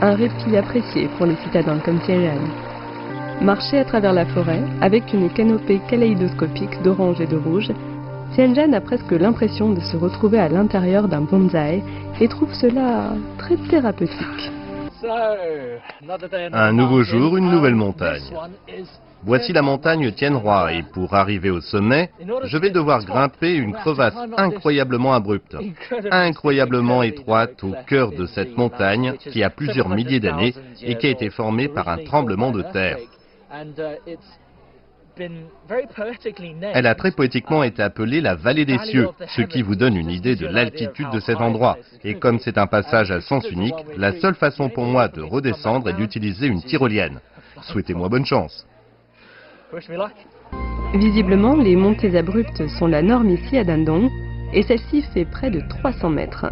un 0.00 0.14
répit 0.14 0.56
apprécié 0.56 1.08
pour 1.16 1.26
les 1.26 1.36
citadins 1.36 1.78
comme 1.78 2.00
Tianjin. 2.00 2.40
Marcher 3.40 3.78
à 3.78 3.84
travers 3.84 4.12
la 4.12 4.26
forêt, 4.26 4.62
avec 4.80 5.12
une 5.12 5.28
canopée 5.30 5.80
kaléidoscopique 5.88 6.82
d'orange 6.82 7.20
et 7.20 7.26
de 7.26 7.36
rouge, 7.36 7.72
Tianjin 8.34 8.72
a 8.72 8.80
presque 8.80 9.12
l'impression 9.12 9.70
de 9.70 9.80
se 9.80 9.96
retrouver 9.96 10.38
à 10.38 10.48
l'intérieur 10.48 11.08
d'un 11.08 11.22
bonsaï 11.22 11.82
et 12.20 12.28
trouve 12.28 12.52
cela 12.54 13.12
très 13.38 13.56
thérapeutique. 13.56 14.50
Un 16.52 16.72
nouveau 16.72 17.02
jour, 17.02 17.36
une 17.36 17.50
nouvelle 17.50 17.74
montagne. 17.74 18.22
Voici 19.22 19.52
la 19.52 19.62
montagne 19.62 20.12
Tienroi 20.12 20.72
et 20.72 20.82
pour 20.82 21.14
arriver 21.14 21.50
au 21.50 21.60
sommet, 21.60 22.10
je 22.44 22.58
vais 22.58 22.70
devoir 22.70 23.04
grimper 23.04 23.54
une 23.54 23.72
crevasse 23.72 24.14
incroyablement 24.36 25.14
abrupte, 25.14 25.56
incroyablement 26.10 27.02
étroite 27.02 27.62
au 27.64 27.74
cœur 27.86 28.12
de 28.12 28.26
cette 28.26 28.56
montagne 28.56 29.14
qui 29.18 29.42
a 29.42 29.50
plusieurs 29.50 29.88
milliers 29.88 30.20
d'années 30.20 30.54
et 30.80 30.96
qui 30.96 31.06
a 31.06 31.10
été 31.10 31.30
formée 31.30 31.68
par 31.68 31.88
un 31.88 31.98
tremblement 31.98 32.52
de 32.52 32.62
terre. 32.62 32.98
Elle 35.18 36.86
a 36.86 36.94
très 36.94 37.10
poétiquement 37.10 37.62
été 37.62 37.82
appelée 37.82 38.20
la 38.20 38.34
vallée 38.34 38.64
des 38.64 38.78
cieux, 38.78 39.08
ce 39.28 39.42
qui 39.42 39.62
vous 39.62 39.74
donne 39.74 39.96
une 39.96 40.10
idée 40.10 40.36
de 40.36 40.46
l'altitude 40.46 41.10
de 41.10 41.20
cet 41.20 41.40
endroit. 41.40 41.78
Et 42.04 42.14
comme 42.14 42.38
c'est 42.38 42.58
un 42.58 42.66
passage 42.66 43.10
à 43.10 43.20
sens 43.20 43.50
unique, 43.50 43.74
la 43.96 44.12
seule 44.20 44.34
façon 44.34 44.68
pour 44.68 44.84
moi 44.84 45.08
de 45.08 45.22
redescendre 45.22 45.88
est 45.88 45.94
d'utiliser 45.94 46.46
une 46.46 46.62
tyrolienne. 46.62 47.20
Souhaitez-moi 47.62 48.08
bonne 48.08 48.26
chance. 48.26 48.66
Visiblement, 50.94 51.56
les 51.56 51.76
montées 51.76 52.16
abruptes 52.16 52.66
sont 52.78 52.86
la 52.86 53.02
norme 53.02 53.30
ici 53.30 53.56
à 53.58 53.64
Dandong, 53.64 54.10
et 54.52 54.62
celle-ci 54.62 55.02
fait 55.14 55.24
près 55.24 55.50
de 55.50 55.60
300 55.68 56.10
mètres. 56.10 56.46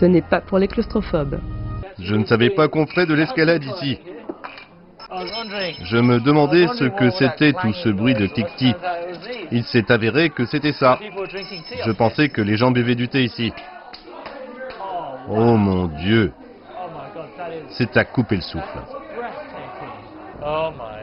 Ce 0.00 0.04
n'est 0.04 0.22
pas 0.22 0.40
pour 0.40 0.58
les 0.58 0.68
claustrophobes. 0.68 1.38
Je 1.98 2.14
ne 2.14 2.24
savais 2.24 2.50
pas 2.50 2.68
qu'on 2.68 2.86
ferait 2.86 3.06
de 3.06 3.14
l'escalade 3.14 3.64
ici. 3.64 3.98
Je 5.84 5.96
me 5.98 6.20
demandais 6.20 6.66
ce 6.68 6.84
que 6.84 7.10
c'était 7.10 7.52
tout 7.52 7.72
ce 7.72 7.88
bruit 7.88 8.14
de 8.14 8.26
tic-tic. 8.26 8.76
Il 9.50 9.64
s'est 9.64 9.90
avéré 9.90 10.30
que 10.30 10.44
c'était 10.44 10.72
ça. 10.72 10.98
Je 11.84 11.92
pensais 11.92 12.28
que 12.28 12.42
les 12.42 12.56
gens 12.56 12.70
buvaient 12.70 12.94
du 12.94 13.08
thé 13.08 13.24
ici. 13.24 13.52
Oh 15.28 15.56
mon 15.56 15.86
Dieu 15.86 16.32
C'est 17.70 17.96
à 17.96 18.04
couper 18.04 18.36
le 18.36 18.42
souffle. 18.42 18.78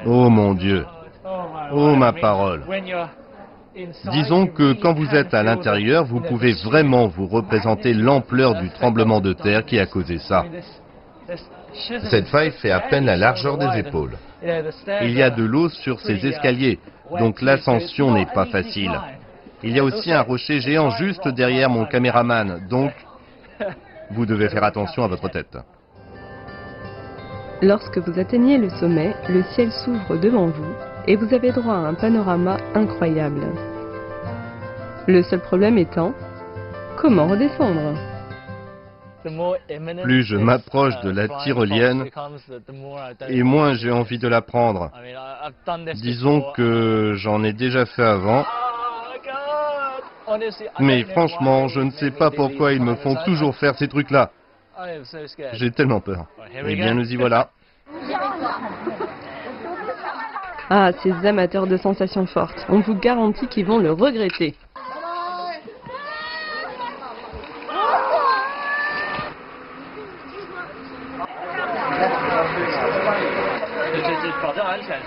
Oh 0.05 0.29
mon 0.29 0.53
Dieu 0.53 0.85
Oh 1.71 1.95
ma 1.95 2.13
parole 2.13 2.63
Disons 4.11 4.47
que 4.47 4.73
quand 4.73 4.93
vous 4.93 5.09
êtes 5.15 5.33
à 5.33 5.41
l'intérieur, 5.41 6.05
vous 6.05 6.19
pouvez 6.19 6.53
vraiment 6.63 7.07
vous 7.07 7.27
représenter 7.27 7.93
l'ampleur 7.93 8.61
du 8.61 8.69
tremblement 8.69 9.19
de 9.19 9.33
terre 9.33 9.65
qui 9.65 9.79
a 9.79 9.87
causé 9.87 10.19
ça. 10.19 10.45
Cette 12.09 12.27
faille 12.27 12.51
fait 12.51 12.71
à 12.71 12.81
peine 12.81 13.05
la 13.05 13.15
largeur 13.15 13.57
des 13.57 13.79
épaules. 13.79 14.17
Il 15.01 15.11
y 15.11 15.21
a 15.21 15.29
de 15.29 15.43
l'eau 15.43 15.69
sur 15.69 15.99
ces 15.99 16.25
escaliers, 16.25 16.79
donc 17.19 17.41
l'ascension 17.41 18.13
n'est 18.13 18.27
pas 18.27 18.45
facile. 18.45 18.91
Il 19.63 19.75
y 19.75 19.79
a 19.79 19.83
aussi 19.83 20.11
un 20.11 20.21
rocher 20.21 20.59
géant 20.59 20.89
juste 20.91 21.27
derrière 21.29 21.69
mon 21.69 21.85
caméraman, 21.85 22.67
donc 22.69 22.91
vous 24.11 24.25
devez 24.25 24.49
faire 24.49 24.63
attention 24.63 25.03
à 25.03 25.07
votre 25.07 25.29
tête. 25.29 25.57
Lorsque 27.61 27.97
vous 27.97 28.19
atteignez 28.19 28.57
le 28.57 28.69
sommet, 28.69 29.15
le 29.29 29.41
ciel 29.55 29.71
s'ouvre 29.71 30.17
devant 30.17 30.47
vous 30.47 30.73
et 31.07 31.15
vous 31.15 31.33
avez 31.33 31.51
droit 31.51 31.75
à 31.75 31.87
un 31.87 31.93
panorama 31.93 32.57
incroyable. 32.75 33.47
Le 35.07 35.23
seul 35.23 35.39
problème 35.39 35.77
étant, 35.77 36.13
comment 36.97 37.27
redescendre? 37.27 37.93
Plus 40.03 40.23
je 40.23 40.35
m'approche 40.35 40.99
de 41.01 41.09
la 41.09 41.27
tyrolienne, 41.43 42.09
et 43.29 43.43
moins 43.43 43.73
j'ai 43.73 43.91
envie 43.91 44.19
de 44.19 44.27
la 44.27 44.41
prendre. 44.41 44.91
Disons 45.95 46.51
que 46.55 47.13
j'en 47.15 47.43
ai 47.43 47.53
déjà 47.53 47.85
fait 47.85 48.03
avant. 48.03 48.45
Mais 50.79 51.03
franchement, 51.03 51.67
je 51.67 51.81
ne 51.81 51.91
sais 51.91 52.11
pas 52.11 52.31
pourquoi 52.31 52.73
ils 52.73 52.81
me 52.81 52.95
font 52.95 53.15
toujours 53.25 53.55
faire 53.55 53.75
ces 53.75 53.87
trucs-là. 53.87 54.31
J'ai 55.53 55.71
tellement 55.71 55.99
peur. 55.99 56.25
Eh 56.65 56.75
bien, 56.75 56.93
nous 56.93 57.11
y 57.11 57.15
voilà. 57.15 57.49
Ah, 60.69 60.91
ces 61.03 61.11
amateurs 61.25 61.67
de 61.67 61.77
sensations 61.77 62.25
fortes. 62.25 62.65
On 62.69 62.79
vous 62.79 62.95
garantit 62.95 63.47
qu'ils 63.47 63.65
vont 63.65 63.77
le 63.77 63.91
regretter. 63.91 64.55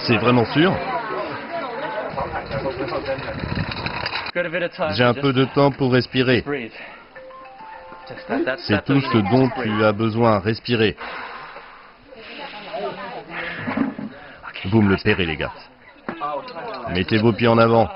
C'est 0.07 0.19
vraiment 0.19 0.45
sûr 0.53 0.73
J'ai 4.95 5.03
un 5.03 5.15
peu 5.15 5.33
de 5.33 5.45
temps 5.47 5.73
pour 5.73 5.93
respirer. 5.93 6.45
C'est 8.59 8.85
tout 8.85 9.01
ce 9.01 9.19
dont 9.31 9.51
tu 9.61 9.85
as 9.85 9.93
besoin, 9.93 10.39
respirer. 10.39 10.97
Vous 14.67 14.81
me 14.81 14.91
le 14.91 14.97
paierez, 14.97 15.27
les 15.27 15.37
gars. 15.37 15.53
Mettez 16.91 17.19
vos 17.19 17.33
pieds 17.33 17.49
en 17.49 17.59
avant. 17.59 17.89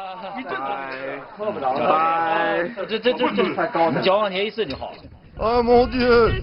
Oh 5.38 5.62
mon 5.62 5.86
Dieu 5.86 6.42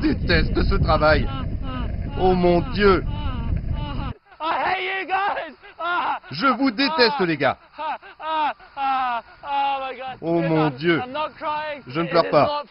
déteste 0.00 0.62
ce 0.62 0.74
travail. 0.76 1.28
Oh 2.18 2.34
mon 2.34 2.60
Dieu 2.72 3.04
Je 6.30 6.46
vous 6.46 6.70
déteste, 6.70 7.20
les 7.20 7.36
gars. 7.36 7.58
Oh 10.20 10.40
mon 10.40 10.70
Dieu. 10.70 11.02
Je 11.86 12.00
ne 12.00 12.08
pleure 12.08 12.30
pas. 12.30 12.62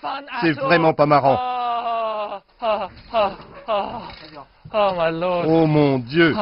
C'est 0.41 0.53
vraiment 0.53 0.93
pas 0.93 1.05
marrant. 1.05 2.41
Oh 4.73 5.67
mon 5.67 5.99
Dieu. 5.99 6.35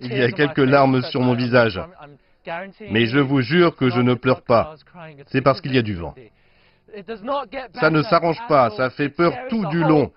Il 0.00 0.16
y 0.16 0.22
a 0.22 0.32
quelques 0.32 0.58
larmes 0.58 1.02
sur 1.02 1.20
mon 1.20 1.34
visage. 1.34 1.80
Mais 2.90 3.06
je 3.06 3.18
vous 3.18 3.42
jure 3.42 3.76
que 3.76 3.90
je 3.90 4.00
ne 4.00 4.14
pleure 4.14 4.42
pas. 4.42 4.74
C'est 5.26 5.42
parce 5.42 5.60
qu'il 5.60 5.74
y 5.74 5.78
a 5.78 5.82
du 5.82 5.94
vent. 5.94 6.14
Ça 7.74 7.90
ne 7.90 8.02
s'arrange 8.02 8.40
pas, 8.48 8.70
ça 8.70 8.90
fait 8.90 9.08
peur 9.08 9.32
tout 9.48 9.64
du 9.66 9.80
long. 9.80 10.10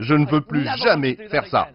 Je 0.00 0.14
ne 0.14 0.26
veux 0.26 0.40
plus 0.40 0.66
jamais 0.84 1.14
faire 1.28 1.46
ça. 1.46 1.68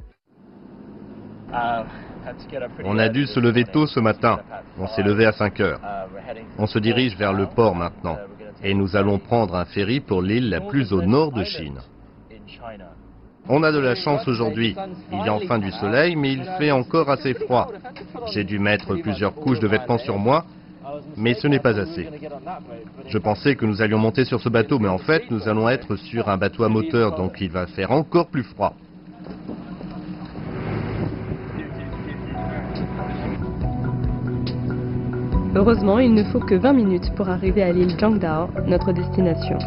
On 2.84 2.98
a 3.00 3.10
dû 3.10 3.26
se 3.26 3.40
lever 3.40 3.66
tôt 3.66 3.88
ce 3.88 4.00
matin. 4.00 4.40
On 4.80 4.88
s'est 4.88 5.04
levé 5.04 5.26
à 5.26 5.32
5 5.32 5.60
heures. 5.62 5.80
On 6.58 6.68
se 6.68 6.80
dirige 6.80 7.16
vers 7.18 7.34
le 7.34 7.48
port 7.48 7.76
maintenant. 7.76 8.18
Et 8.64 8.74
nous 8.74 8.96
allons 8.96 9.20
prendre 9.20 9.56
un 9.56 9.66
ferry 9.66 10.00
pour 10.00 10.22
l'île 10.22 10.50
la 10.50 10.62
plus 10.62 10.92
au 10.92 11.02
nord 11.02 11.32
de 11.32 11.44
Chine. 11.44 11.80
On 13.48 13.64
a 13.64 13.72
de 13.72 13.80
la 13.80 13.96
chance 13.96 14.28
aujourd'hui. 14.28 14.76
Il 15.12 15.26
y 15.26 15.30
a 15.30 15.34
enfin 15.34 15.58
du 15.58 15.72
soleil, 15.72 16.16
mais 16.16 16.34
il 16.34 16.44
fait 16.60 16.72
encore 16.72 17.10
assez 17.10 17.34
froid. 17.34 17.72
J'ai 18.32 18.44
dû 18.44 18.60
mettre 18.60 18.96
plusieurs 18.96 19.34
couches 19.34 19.60
de 19.60 19.68
vêtements 19.68 19.98
sur 19.98 20.20
moi, 20.20 20.46
mais 21.18 21.34
ce 21.34 21.48
n'est 21.48 21.60
pas 21.60 21.78
assez. 21.80 22.08
Je 23.08 23.18
pensais 23.18 23.56
que 23.56 23.66
nous 23.66 23.82
allions 23.82 24.00
monter 24.00 24.26
sur 24.26 24.40
ce 24.40 24.50
bateau, 24.50 24.80
mais 24.80 24.88
en 24.88 24.98
fait, 24.98 25.30
nous 25.32 25.48
allons 25.48 25.70
être 25.70 25.96
sur 25.96 26.30
un 26.30 26.38
bateau 26.38 26.64
à 26.64 26.70
moteur, 26.70 27.16
donc 27.16 27.38
il 27.42 27.52
va 27.52 27.68
faire 27.68 27.92
encore 27.92 28.28
plus 28.28 28.44
froid. 28.44 28.74
Heureusement, 35.56 36.00
il 36.00 36.14
ne 36.14 36.24
faut 36.26 36.40
que 36.40 36.56
20 36.56 36.74
minutes 36.74 37.12
pour 37.16 37.28
arriver 37.28 37.64
à 37.64 37.72
l'île 37.72 37.98
Zhangdao, 38.00 38.50
notre 38.68 38.94
destination. 38.94 39.58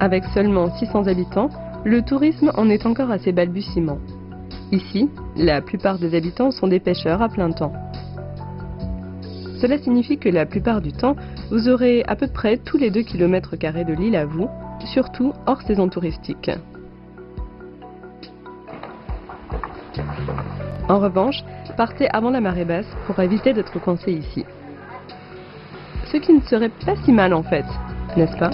Avec 0.00 0.24
seulement 0.34 0.74
600 0.76 1.06
habitants, 1.06 1.50
le 1.84 2.02
tourisme 2.02 2.50
en 2.56 2.68
est 2.68 2.86
encore 2.86 3.10
à 3.10 3.18
ses 3.18 3.32
balbutiements. 3.32 3.98
Ici, 4.72 5.08
la 5.40 5.62
plupart 5.62 5.98
des 5.98 6.14
habitants 6.14 6.50
sont 6.50 6.68
des 6.68 6.80
pêcheurs 6.80 7.22
à 7.22 7.28
plein 7.28 7.50
temps. 7.50 7.72
Cela 9.60 9.78
signifie 9.78 10.18
que 10.18 10.28
la 10.28 10.46
plupart 10.46 10.80
du 10.80 10.92
temps, 10.92 11.16
vous 11.50 11.68
aurez 11.68 12.04
à 12.06 12.14
peu 12.14 12.28
près 12.28 12.58
tous 12.58 12.76
les 12.76 12.90
2 12.90 13.02
km 13.02 13.56
de 13.56 13.92
l'île 13.94 14.16
à 14.16 14.26
vous, 14.26 14.48
surtout 14.92 15.32
hors 15.46 15.62
saison 15.62 15.88
touristique. 15.88 16.50
En 20.88 20.98
revanche, 20.98 21.42
partez 21.76 22.08
avant 22.10 22.30
la 22.30 22.40
marée 22.40 22.64
basse 22.64 22.88
pour 23.06 23.18
éviter 23.20 23.52
d'être 23.52 23.80
coincé 23.80 24.12
ici. 24.12 24.44
Ce 26.12 26.16
qui 26.18 26.34
ne 26.34 26.40
serait 26.40 26.72
pas 26.84 26.96
si 27.04 27.12
mal 27.12 27.32
en 27.32 27.42
fait, 27.42 27.66
n'est-ce 28.16 28.36
pas? 28.36 28.50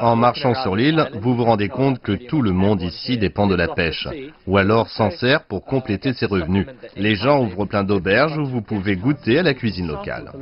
En 0.00 0.16
marchant 0.16 0.54
sur 0.54 0.76
l'île, 0.76 1.08
vous 1.14 1.34
vous 1.34 1.44
rendez 1.44 1.68
compte 1.68 2.00
que 2.00 2.12
tout 2.12 2.42
le 2.42 2.52
monde 2.52 2.82
ici 2.82 3.18
dépend 3.18 3.46
de 3.46 3.54
la 3.54 3.68
pêche, 3.68 4.08
ou 4.46 4.58
alors 4.58 4.88
s'en 4.88 5.10
sert 5.10 5.44
pour 5.44 5.64
compléter 5.64 6.12
ses 6.12 6.26
revenus. 6.26 6.66
Les 6.96 7.14
gens 7.14 7.42
ouvrent 7.42 7.66
plein 7.66 7.84
d'auberges 7.84 8.36
où 8.36 8.44
vous 8.46 8.62
pouvez 8.62 8.96
goûter 8.96 9.38
à 9.38 9.42
la 9.42 9.54
cuisine 9.54 9.88
locale. 9.88 10.32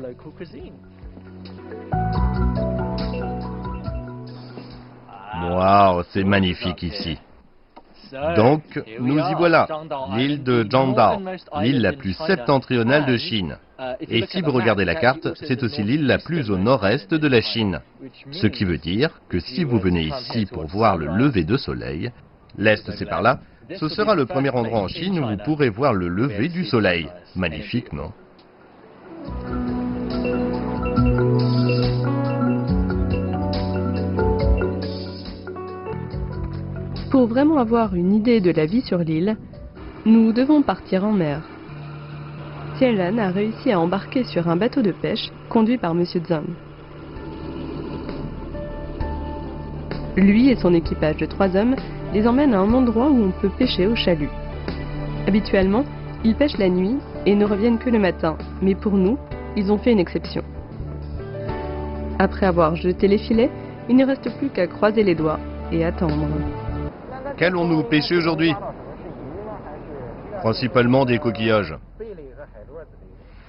Waouh, 5.42 6.02
c'est 6.12 6.24
magnifique 6.24 6.82
ici. 6.82 7.18
Donc, 8.36 8.62
nous 8.98 9.18
y 9.18 9.34
voilà, 9.34 9.66
l'île 10.16 10.42
de 10.42 10.66
Zhangdao, 10.70 11.20
l'île 11.60 11.80
la 11.80 11.92
plus 11.92 12.14
septentrionale 12.26 13.06
de 13.06 13.16
Chine. 13.16 13.56
Et 14.00 14.26
si 14.26 14.42
vous 14.42 14.52
regardez 14.52 14.84
la 14.84 14.94
carte, 14.94 15.28
c'est 15.34 15.62
aussi 15.62 15.82
l'île 15.82 16.06
la 16.06 16.18
plus 16.18 16.50
au 16.50 16.56
nord-est 16.56 17.12
de 17.12 17.28
la 17.28 17.40
Chine. 17.40 17.80
Ce 18.32 18.46
qui 18.46 18.64
veut 18.64 18.78
dire 18.78 19.20
que 19.28 19.40
si 19.40 19.64
vous 19.64 19.78
venez 19.78 20.04
ici 20.04 20.46
pour 20.46 20.66
voir 20.66 20.96
le 20.96 21.06
lever 21.06 21.44
de 21.44 21.56
soleil, 21.56 22.10
l'est 22.58 22.90
c'est 22.92 23.08
par 23.08 23.22
là, 23.22 23.40
ce 23.76 23.88
sera 23.88 24.14
le 24.14 24.26
premier 24.26 24.50
endroit 24.50 24.80
en 24.80 24.88
Chine 24.88 25.18
où 25.18 25.26
vous 25.28 25.36
pourrez 25.44 25.68
voir 25.68 25.92
le 25.92 26.08
lever 26.08 26.48
du 26.48 26.64
soleil. 26.64 27.08
Magnifique, 27.36 27.92
non? 27.92 28.12
Pour 37.20 37.28
vraiment 37.28 37.58
avoir 37.58 37.94
une 37.94 38.14
idée 38.14 38.40
de 38.40 38.50
la 38.50 38.64
vie 38.64 38.80
sur 38.80 38.96
l'île, 38.96 39.36
nous 40.06 40.32
devons 40.32 40.62
partir 40.62 41.04
en 41.04 41.12
mer. 41.12 41.42
Tianlan 42.78 43.18
a 43.18 43.28
réussi 43.28 43.70
à 43.70 43.78
embarquer 43.78 44.24
sur 44.24 44.48
un 44.48 44.56
bateau 44.56 44.80
de 44.80 44.90
pêche 44.90 45.28
conduit 45.50 45.76
par 45.76 45.90
M. 45.90 46.02
Zhang. 46.02 46.46
Lui 50.16 50.48
et 50.48 50.56
son 50.56 50.72
équipage 50.72 51.18
de 51.18 51.26
trois 51.26 51.54
hommes 51.56 51.76
les 52.14 52.26
emmènent 52.26 52.54
à 52.54 52.60
un 52.60 52.72
endroit 52.72 53.10
où 53.10 53.24
on 53.24 53.32
peut 53.42 53.50
pêcher 53.50 53.86
au 53.86 53.94
chalut. 53.94 54.30
Habituellement, 55.26 55.84
ils 56.24 56.34
pêchent 56.34 56.56
la 56.56 56.70
nuit 56.70 56.96
et 57.26 57.34
ne 57.34 57.44
reviennent 57.44 57.78
que 57.78 57.90
le 57.90 57.98
matin, 57.98 58.38
mais 58.62 58.74
pour 58.74 58.94
nous, 58.94 59.18
ils 59.58 59.70
ont 59.70 59.76
fait 59.76 59.92
une 59.92 60.00
exception. 60.00 60.42
Après 62.18 62.46
avoir 62.46 62.76
jeté 62.76 63.08
les 63.08 63.18
filets, 63.18 63.50
il 63.90 63.96
ne 63.96 64.06
reste 64.06 64.34
plus 64.38 64.48
qu'à 64.48 64.66
croiser 64.66 65.02
les 65.02 65.14
doigts 65.14 65.38
et 65.70 65.84
attendre. 65.84 66.26
Qu'allons-nous 67.40 67.84
pêcher 67.84 68.18
aujourd'hui 68.18 68.52
Principalement 70.42 71.06
des 71.06 71.18
coquillages. 71.18 71.74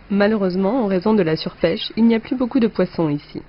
Malheureusement, 0.10 0.86
en 0.86 0.88
raison 0.88 1.14
de 1.14 1.22
la 1.22 1.36
surpêche, 1.36 1.92
il 1.98 2.06
n'y 2.06 2.16
a 2.16 2.22
plus 2.22 2.38
beaucoup 2.38 2.62
de 2.62 2.68
poissons 2.68 3.10
ici. 3.10 3.42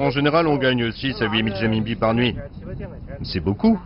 En 0.00 0.10
général, 0.10 0.48
on 0.48 0.56
gagne 0.56 0.90
6 0.90 1.22
à 1.22 1.30
8 1.30 1.44
000 1.44 1.56
renminbi 1.60 1.94
par 1.94 2.12
nuit. 2.12 2.34
C'est 3.22 3.38
beaucoup. 3.38 3.78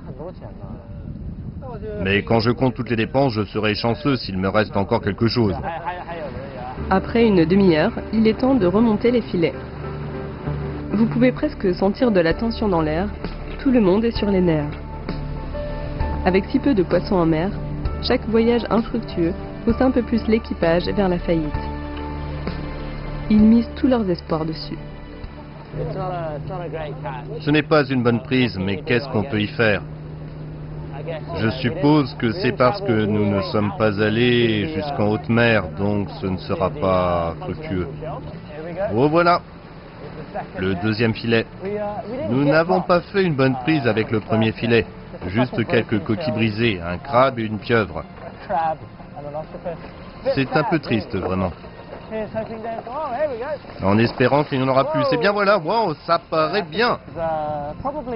Mais 2.03 2.23
quand 2.23 2.41
je 2.41 2.53
compte 2.53 2.75
toutes 2.75 2.89
les 2.89 2.97
dépenses, 2.97 3.35
je 3.35 3.45
serai 3.45 3.75
chanceux 3.75 4.17
s'il 4.17 4.39
me 4.39 4.49
reste 4.49 4.79
encore 4.79 5.03
quelque 5.03 5.27
chose. 5.27 5.57
Après 6.89 7.27
une 7.27 7.45
demi-heure, 7.45 7.93
il 8.15 8.27
est 8.27 8.39
temps 8.39 8.55
de 8.55 8.67
remonter 8.67 9.11
les 9.11 9.21
filets. 9.21 9.55
Vous 10.93 11.05
pouvez 11.05 11.33
presque 11.33 11.75
sentir 11.75 12.11
de 12.13 12.21
la 12.21 12.33
tension 12.33 12.67
dans 12.67 12.81
l'air. 12.81 13.11
Tout 13.59 13.71
le 13.71 13.83
monde 13.83 14.07
est 14.07 14.17
sur 14.17 14.31
les 14.31 14.41
nerfs. 14.41 14.86
Avec 16.27 16.45
si 16.47 16.59
peu 16.59 16.75
de 16.75 16.83
poissons 16.83 17.15
en 17.15 17.25
mer, 17.25 17.51
chaque 18.03 18.29
voyage 18.29 18.67
infructueux 18.69 19.33
pousse 19.65 19.81
un 19.81 19.93
peu 19.93 20.03
plus 20.03 20.27
l'équipage 20.27 20.89
vers 20.89 21.09
la 21.09 21.21
faillite. 21.21 21.63
Ils 23.31 23.41
misent 23.41 23.71
tous 23.77 23.87
leurs 23.87 24.11
espoirs 24.11 24.45
dessus. 24.45 24.77
Ce 27.41 27.51
n'est 27.51 27.63
pas 27.63 27.85
une 27.85 28.03
bonne 28.03 28.25
prise, 28.25 28.59
mais 28.59 28.79
qu'est-ce 28.79 29.09
qu'on 29.11 29.23
peut 29.23 29.41
y 29.41 29.47
faire? 29.47 29.83
Je 31.37 31.51
suppose 31.61 32.13
que 32.19 32.33
c'est 32.33 32.57
parce 32.57 32.81
que 32.81 33.07
nous 33.07 33.25
ne 33.25 33.43
sommes 33.43 33.73
pas 33.79 34.03
allés 34.03 34.75
jusqu'en 34.75 35.11
haute 35.11 35.29
mer, 35.29 35.69
donc 35.79 36.09
ce 36.21 36.27
ne 36.27 36.39
sera 36.39 36.71
pas 36.71 37.37
fructueux. 37.39 37.87
Oh 38.97 39.09
voilà 39.09 39.43
Le 40.59 40.75
deuxième 40.83 41.15
filet. 41.15 41.47
Nous 42.31 42.45
n'avons 42.45 42.81
pas 42.81 43.01
fait 43.01 43.23
une 43.23 43.37
bonne 43.37 43.55
prise 43.63 43.87
avec 43.87 44.11
le 44.11 44.19
premier 44.19 44.51
filet. 44.51 44.85
Juste 45.27 45.65
quelques 45.67 46.03
coquilles 46.03 46.33
brisées, 46.33 46.81
un 46.81 46.99
crabe 46.99 47.39
et 47.39 47.43
une 47.43 47.59
pieuvre. 47.59 48.05
C'est 50.35 50.57
un 50.57 50.65
peu 50.65 50.79
triste, 50.79 51.15
vraiment. 51.17 51.53
En 53.83 53.99
espérant 53.99 54.45
qu'il 54.45 54.59
n'y 54.59 54.65
en 54.65 54.69
aura 54.69 54.85
plus. 54.93 55.03
C'est 55.11 55.17
bien 55.17 55.33
voilà, 55.33 55.59
wow, 55.59 55.95
ça 56.07 56.21
paraît 56.31 56.63
bien. 56.63 56.99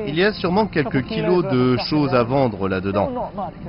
Il 0.06 0.14
y 0.14 0.24
a 0.24 0.32
sûrement 0.32 0.66
quelques 0.66 1.02
kilos 1.02 1.44
de 1.48 1.76
choses 1.78 2.14
à 2.14 2.22
vendre 2.22 2.68
là-dedans. 2.68 3.10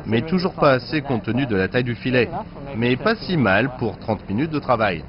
Mais 0.06 0.22
toujours 0.22 0.54
pas 0.54 0.74
assez 0.74 1.02
compte 1.02 1.24
tenu 1.24 1.46
de 1.46 1.56
la 1.56 1.68
taille 1.68 1.84
du 1.84 1.96
filet. 1.96 2.30
Mais 2.76 2.96
pas 2.96 3.16
si 3.16 3.38
mal 3.38 3.72
pour 3.80 3.98
30 3.98 4.30
minutes 4.30 4.52
de 4.52 4.60
travail. 4.60 5.04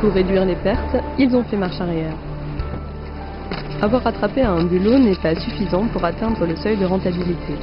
Pour 0.00 0.12
réduire 0.12 0.44
les 0.44 0.56
pertes, 0.56 0.96
ils 1.18 1.34
ont 1.36 1.44
fait 1.44 1.56
marche 1.56 1.80
arrière. 1.80 2.14
Avoir 3.80 4.04
attrapé 4.08 4.42
un 4.42 4.64
bulot 4.64 4.98
n'est 4.98 5.14
pas 5.22 5.36
suffisant 5.36 5.86
pour 5.92 6.04
atteindre 6.04 6.44
le 6.44 6.56
seuil 6.56 6.76
de 6.76 6.84
rentabilité. 6.84 7.54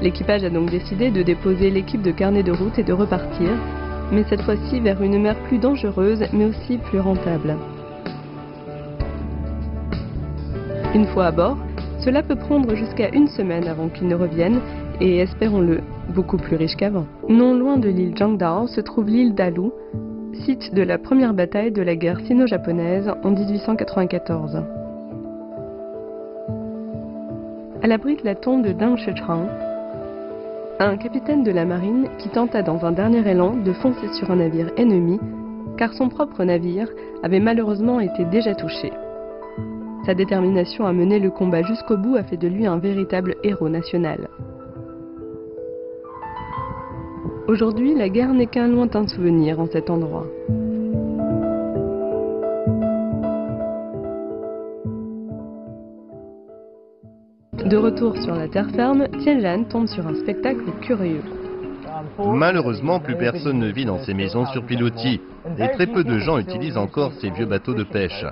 L'équipage 0.00 0.44
a 0.44 0.50
donc 0.50 0.70
décidé 0.70 1.10
de 1.10 1.22
déposer 1.22 1.68
l'équipe 1.68 2.00
de 2.00 2.12
carnet 2.12 2.44
de 2.44 2.52
route 2.52 2.78
et 2.78 2.84
de 2.84 2.92
repartir, 2.92 3.50
mais 4.12 4.22
cette 4.28 4.42
fois-ci 4.42 4.78
vers 4.78 5.02
une 5.02 5.20
mer 5.20 5.34
plus 5.48 5.58
dangereuse 5.58 6.24
mais 6.32 6.44
aussi 6.44 6.78
plus 6.78 7.00
rentable. 7.00 7.56
Une 10.94 11.06
fois 11.06 11.26
à 11.26 11.32
bord, 11.32 11.58
cela 11.98 12.22
peut 12.22 12.36
prendre 12.36 12.76
jusqu'à 12.76 13.08
une 13.12 13.28
semaine 13.28 13.66
avant 13.66 13.88
qu'ils 13.88 14.06
ne 14.06 14.14
reviennent 14.14 14.60
et, 15.00 15.18
espérons-le, 15.18 15.80
beaucoup 16.14 16.36
plus 16.36 16.54
riche 16.54 16.76
qu'avant. 16.76 17.06
Non 17.28 17.52
loin 17.54 17.78
de 17.78 17.88
l'île 17.88 18.16
Zhangdao 18.16 18.68
se 18.68 18.80
trouve 18.80 19.08
l'île 19.08 19.34
d'Alu, 19.34 19.70
site 20.44 20.72
de 20.72 20.82
la 20.82 20.98
première 20.98 21.34
bataille 21.34 21.72
de 21.72 21.82
la 21.82 21.96
guerre 21.96 22.20
sino-japonaise 22.20 23.10
en 23.24 23.30
1894. 23.30 24.81
Elle 27.82 27.90
abrite 27.90 28.22
la 28.22 28.36
tombe 28.36 28.62
de 28.62 28.70
Deng 28.70 28.96
Shechang, 28.96 29.48
un 30.78 30.96
capitaine 30.96 31.42
de 31.42 31.50
la 31.50 31.64
marine 31.64 32.08
qui 32.18 32.28
tenta 32.28 32.62
dans 32.62 32.84
un 32.84 32.92
dernier 32.92 33.28
élan 33.28 33.56
de 33.56 33.72
foncer 33.72 34.06
sur 34.12 34.30
un 34.30 34.36
navire 34.36 34.70
ennemi 34.76 35.18
car 35.76 35.92
son 35.92 36.08
propre 36.08 36.44
navire 36.44 36.88
avait 37.24 37.40
malheureusement 37.40 37.98
été 37.98 38.24
déjà 38.24 38.54
touché. 38.54 38.92
Sa 40.06 40.14
détermination 40.14 40.86
à 40.86 40.92
mener 40.92 41.18
le 41.18 41.30
combat 41.30 41.62
jusqu'au 41.62 41.96
bout 41.96 42.14
a 42.14 42.22
fait 42.22 42.36
de 42.36 42.46
lui 42.46 42.66
un 42.66 42.78
véritable 42.78 43.34
héros 43.42 43.68
national. 43.68 44.28
Aujourd'hui, 47.48 47.96
la 47.96 48.08
guerre 48.08 48.32
n'est 48.32 48.46
qu'un 48.46 48.68
lointain 48.68 49.08
souvenir 49.08 49.58
en 49.58 49.66
cet 49.66 49.90
endroit. 49.90 50.26
De 57.72 57.78
retour 57.78 58.14
sur 58.18 58.34
la 58.34 58.48
terre 58.48 58.68
ferme, 58.76 59.08
Tianlan 59.20 59.64
tombe 59.64 59.86
sur 59.86 60.06
un 60.06 60.14
spectacle 60.14 60.60
curieux. 60.82 61.22
Malheureusement, 62.18 63.00
plus 63.00 63.16
personne 63.16 63.60
ne 63.60 63.72
vit 63.72 63.86
dans 63.86 63.98
ces 64.00 64.12
maisons 64.12 64.44
sur 64.44 64.62
pilotis 64.66 65.22
et 65.58 65.68
très 65.68 65.86
peu 65.86 66.04
de 66.04 66.18
gens 66.18 66.36
utilisent 66.36 66.76
encore 66.76 67.14
ces 67.14 67.30
vieux 67.30 67.46
bateaux 67.46 67.72
de 67.72 67.84
pêche. 67.84 68.26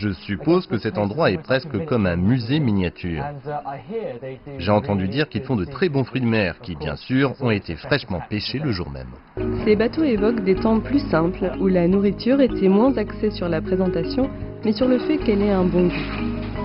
Je 0.00 0.08
suppose 0.12 0.66
que 0.66 0.78
cet 0.78 0.98
endroit 0.98 1.30
est 1.30 1.40
presque 1.40 1.84
comme 1.84 2.06
un 2.06 2.16
musée 2.16 2.58
miniature. 2.58 3.22
J'ai 4.58 4.72
entendu 4.72 5.06
dire 5.06 5.28
qu'ils 5.28 5.44
font 5.44 5.54
de 5.54 5.64
très 5.64 5.88
bons 5.88 6.02
fruits 6.02 6.22
de 6.22 6.26
mer 6.26 6.58
qui, 6.60 6.74
bien 6.74 6.96
sûr, 6.96 7.34
ont 7.40 7.52
été 7.52 7.76
fraîchement 7.76 8.20
pêchés 8.28 8.58
le 8.58 8.72
jour 8.72 8.90
même. 8.90 9.12
Ces 9.64 9.76
bateaux 9.76 10.02
évoquent 10.02 10.42
des 10.42 10.56
temps 10.56 10.80
plus 10.80 11.08
simples 11.08 11.52
où 11.60 11.68
la 11.68 11.86
nourriture 11.86 12.40
était 12.40 12.68
moins 12.68 12.98
axée 12.98 13.30
sur 13.30 13.48
la 13.48 13.60
présentation 13.60 14.28
mais 14.64 14.72
sur 14.72 14.88
le 14.88 14.98
fait 14.98 15.18
qu'elle 15.18 15.42
ait 15.42 15.52
un 15.52 15.62
bon 15.62 15.86
goût. 15.86 16.55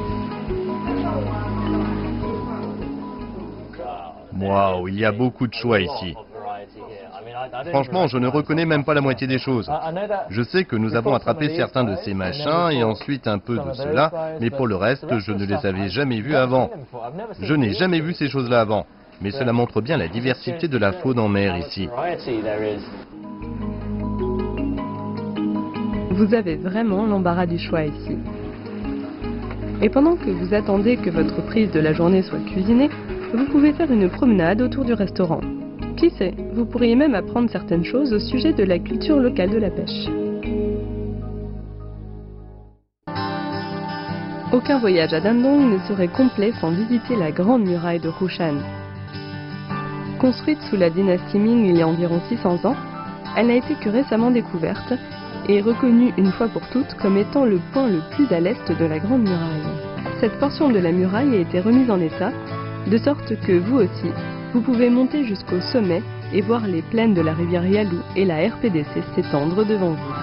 Waouh, 4.42 4.88
il 4.88 5.00
y 5.00 5.06
a 5.06 5.12
beaucoup 5.12 5.48
de 5.48 5.54
choix 5.54 5.80
ici. 5.80 6.16
Franchement, 7.70 8.08
je 8.08 8.18
ne 8.18 8.28
reconnais 8.28 8.66
même 8.66 8.84
pas 8.84 8.94
la 8.94 9.02
moitié 9.02 9.28
des 9.28 9.40
choses. 9.40 9.70
Je 10.30 10.42
sais 10.44 10.66
que 10.66 10.76
nous 10.76 10.96
avons 10.96 11.14
attrapé 11.14 11.50
certains 11.56 11.84
de 11.84 11.96
ces 12.04 12.14
machins 12.14 12.72
et 12.72 12.84
ensuite 12.84 13.28
un 13.28 13.40
peu 13.40 13.58
de 13.58 13.74
cela, 13.74 14.12
mais 14.40 14.50
pour 14.50 14.68
le 14.68 14.76
reste, 14.76 15.06
je 15.20 15.32
ne 15.32 15.46
les 15.46 15.66
avais 15.66 15.90
jamais 15.90 16.22
vus 16.22 16.36
avant. 16.36 16.70
Je 17.40 17.54
n'ai 17.54 17.74
jamais 17.74 18.00
vu 18.00 18.14
ces 18.14 18.30
choses-là 18.30 18.62
avant, 18.62 18.86
mais 19.22 19.32
cela 19.32 19.54
montre 19.54 19.82
bien 19.82 19.98
la 19.98 20.08
diversité 20.08 20.68
de 20.68 20.78
la 20.78 20.94
faune 20.94 21.20
en 21.20 21.28
mer 21.28 21.58
ici. 21.58 21.90
Vous 26.12 26.34
avez 26.34 26.56
vraiment 26.56 27.06
l'embarras 27.06 27.48
du 27.48 27.58
choix 27.58 27.84
ici. 27.84 28.18
Et 29.82 29.90
pendant 29.90 30.16
que 30.16 30.30
vous 30.30 30.54
attendez 30.54 30.98
que 30.98 31.10
votre 31.10 31.42
prise 31.48 31.72
de 31.72 31.80
la 31.80 31.94
journée 31.94 32.22
soit 32.22 32.46
cuisinée, 32.46 32.92
vous 33.34 33.46
pouvez 33.46 33.74
faire 33.74 33.92
une 33.92 34.10
promenade 34.10 34.62
autour 34.62 34.86
du 34.86 34.94
restaurant. 34.94 35.42
Qui 35.98 36.10
sait, 36.12 36.34
vous 36.54 36.66
pourriez 36.66 36.96
même 36.96 37.16
apprendre 37.16 37.50
certaines 37.50 37.86
choses 37.86 38.14
au 38.14 38.20
sujet 38.20 38.54
de 38.54 38.64
la 38.64 38.80
culture 38.80 39.20
locale 39.20 39.50
de 39.50 39.58
la 39.58 39.70
pêche. 39.70 40.08
Aucun 44.54 44.80
voyage 44.80 45.14
à 45.14 45.22
Dandong 45.22 45.72
ne 45.72 45.80
serait 45.88 46.10
complet 46.10 46.52
sans 46.60 46.72
visiter 46.72 47.16
la 47.16 47.32
grande 47.32 47.64
muraille 47.64 48.02
de 48.02 48.10
Hushan. 48.22 48.56
Construite 50.20 50.62
sous 50.70 50.76
la 50.76 50.90
dynastie 50.90 51.40
Ming 51.40 51.66
il 51.68 51.78
y 51.78 51.82
a 51.82 51.88
environ 51.88 52.20
600 52.28 52.66
ans, 52.66 52.76
elle 53.38 53.48
n'a 53.48 53.56
été 53.56 53.76
que 53.76 53.90
récemment 53.90 54.30
découverte 54.30 54.94
et 55.48 55.62
reconnue 55.62 56.14
une 56.18 56.32
fois 56.34 56.48
pour 56.50 56.68
toutes 56.70 56.94
comme 56.96 57.18
étant 57.18 57.46
le 57.46 57.60
point 57.72 57.88
le 57.88 58.02
plus 58.12 58.28
à 58.34 58.42
l'est 58.42 58.72
de 58.72 58.86
la 58.86 59.00
grande 59.00 59.24
muraille. 59.24 59.82
Cette 60.20 60.38
portion 60.38 60.70
de 60.70 60.80
la 60.80 60.92
muraille 60.92 61.36
a 61.36 61.40
été 61.40 61.62
remise 61.62 61.90
en 61.90 62.00
état, 62.00 62.32
de 62.88 62.98
sorte 62.98 63.40
que 63.42 63.60
vous 63.60 63.78
aussi, 63.78 64.12
vous 64.54 64.62
pouvez 64.62 64.90
monter 64.90 65.24
jusqu'au 65.24 65.62
sommet 65.62 66.02
et 66.34 66.42
voir 66.42 66.66
les 66.66 66.82
plaines 66.82 67.14
de 67.14 67.22
la 67.22 67.34
rivière 67.34 67.66
Yalou 67.66 68.02
et 68.16 68.26
la 68.26 68.48
RPDC 68.48 69.04
s'étendre 69.16 69.66
devant 69.66 69.92
vous. 69.92 70.14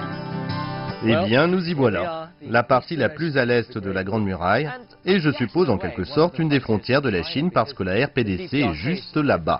Eh 1.05 1.15
bien, 1.27 1.47
nous 1.47 1.65
y 1.69 1.73
voilà. 1.73 2.29
La 2.41 2.63
partie 2.63 2.97
la 2.97 3.09
plus 3.09 3.37
à 3.37 3.45
l'est 3.45 3.77
de 3.77 3.91
la 3.91 4.03
Grande 4.03 4.25
Muraille, 4.25 4.69
et 5.05 5.19
je 5.19 5.31
suppose 5.31 5.69
en 5.69 5.77
quelque 5.77 6.03
sorte 6.03 6.39
une 6.39 6.49
des 6.49 6.59
frontières 6.59 7.01
de 7.01 7.09
la 7.09 7.23
Chine 7.23 7.51
parce 7.51 7.73
que 7.73 7.83
la 7.83 8.05
RPDC 8.05 8.53
est 8.53 8.73
juste 8.73 9.15
là-bas. 9.15 9.59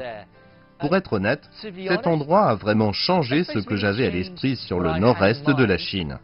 Pour 0.79 0.95
être 0.95 1.13
honnête, 1.13 1.49
cet 1.61 2.07
endroit 2.07 2.49
a 2.49 2.55
vraiment 2.55 2.93
changé 2.93 3.43
ce 3.43 3.59
que 3.59 3.75
j'avais 3.75 4.07
à 4.07 4.09
l'esprit 4.09 4.55
sur 4.55 4.79
le 4.79 4.97
nord-est 4.99 5.49
de 5.49 5.63
la 5.63 5.77
Chine. 5.77 6.17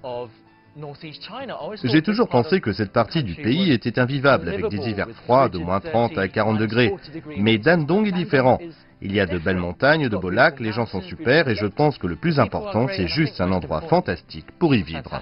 J'ai 1.83 2.01
toujours 2.01 2.27
pensé 2.27 2.59
que 2.59 2.73
cette 2.73 2.91
partie 2.91 3.23
du 3.23 3.35
pays 3.35 3.71
était 3.71 3.97
invivable 3.97 4.49
avec 4.49 4.67
des 4.67 4.89
hivers 4.89 5.09
froids 5.11 5.47
de 5.47 5.57
moins 5.57 5.79
30 5.79 6.17
à 6.17 6.27
40 6.27 6.57
degrés. 6.57 6.93
Mais 7.37 7.57
Dandong 7.57 8.07
est 8.07 8.11
différent. 8.11 8.59
Il 9.01 9.13
y 9.13 9.19
a 9.19 9.25
de 9.25 9.37
belles 9.37 9.57
montagnes, 9.57 10.09
de 10.09 10.17
beaux 10.17 10.29
lacs, 10.29 10.59
les 10.59 10.71
gens 10.71 10.85
sont 10.85 11.01
super 11.01 11.47
et 11.47 11.55
je 11.55 11.67
pense 11.67 11.97
que 11.97 12.07
le 12.07 12.15
plus 12.15 12.39
important, 12.39 12.87
c'est 12.87 13.07
juste 13.07 13.39
un 13.39 13.51
endroit 13.51 13.81
fantastique 13.81 14.47
pour 14.57 14.73
y 14.73 14.83
vivre. 14.83 15.21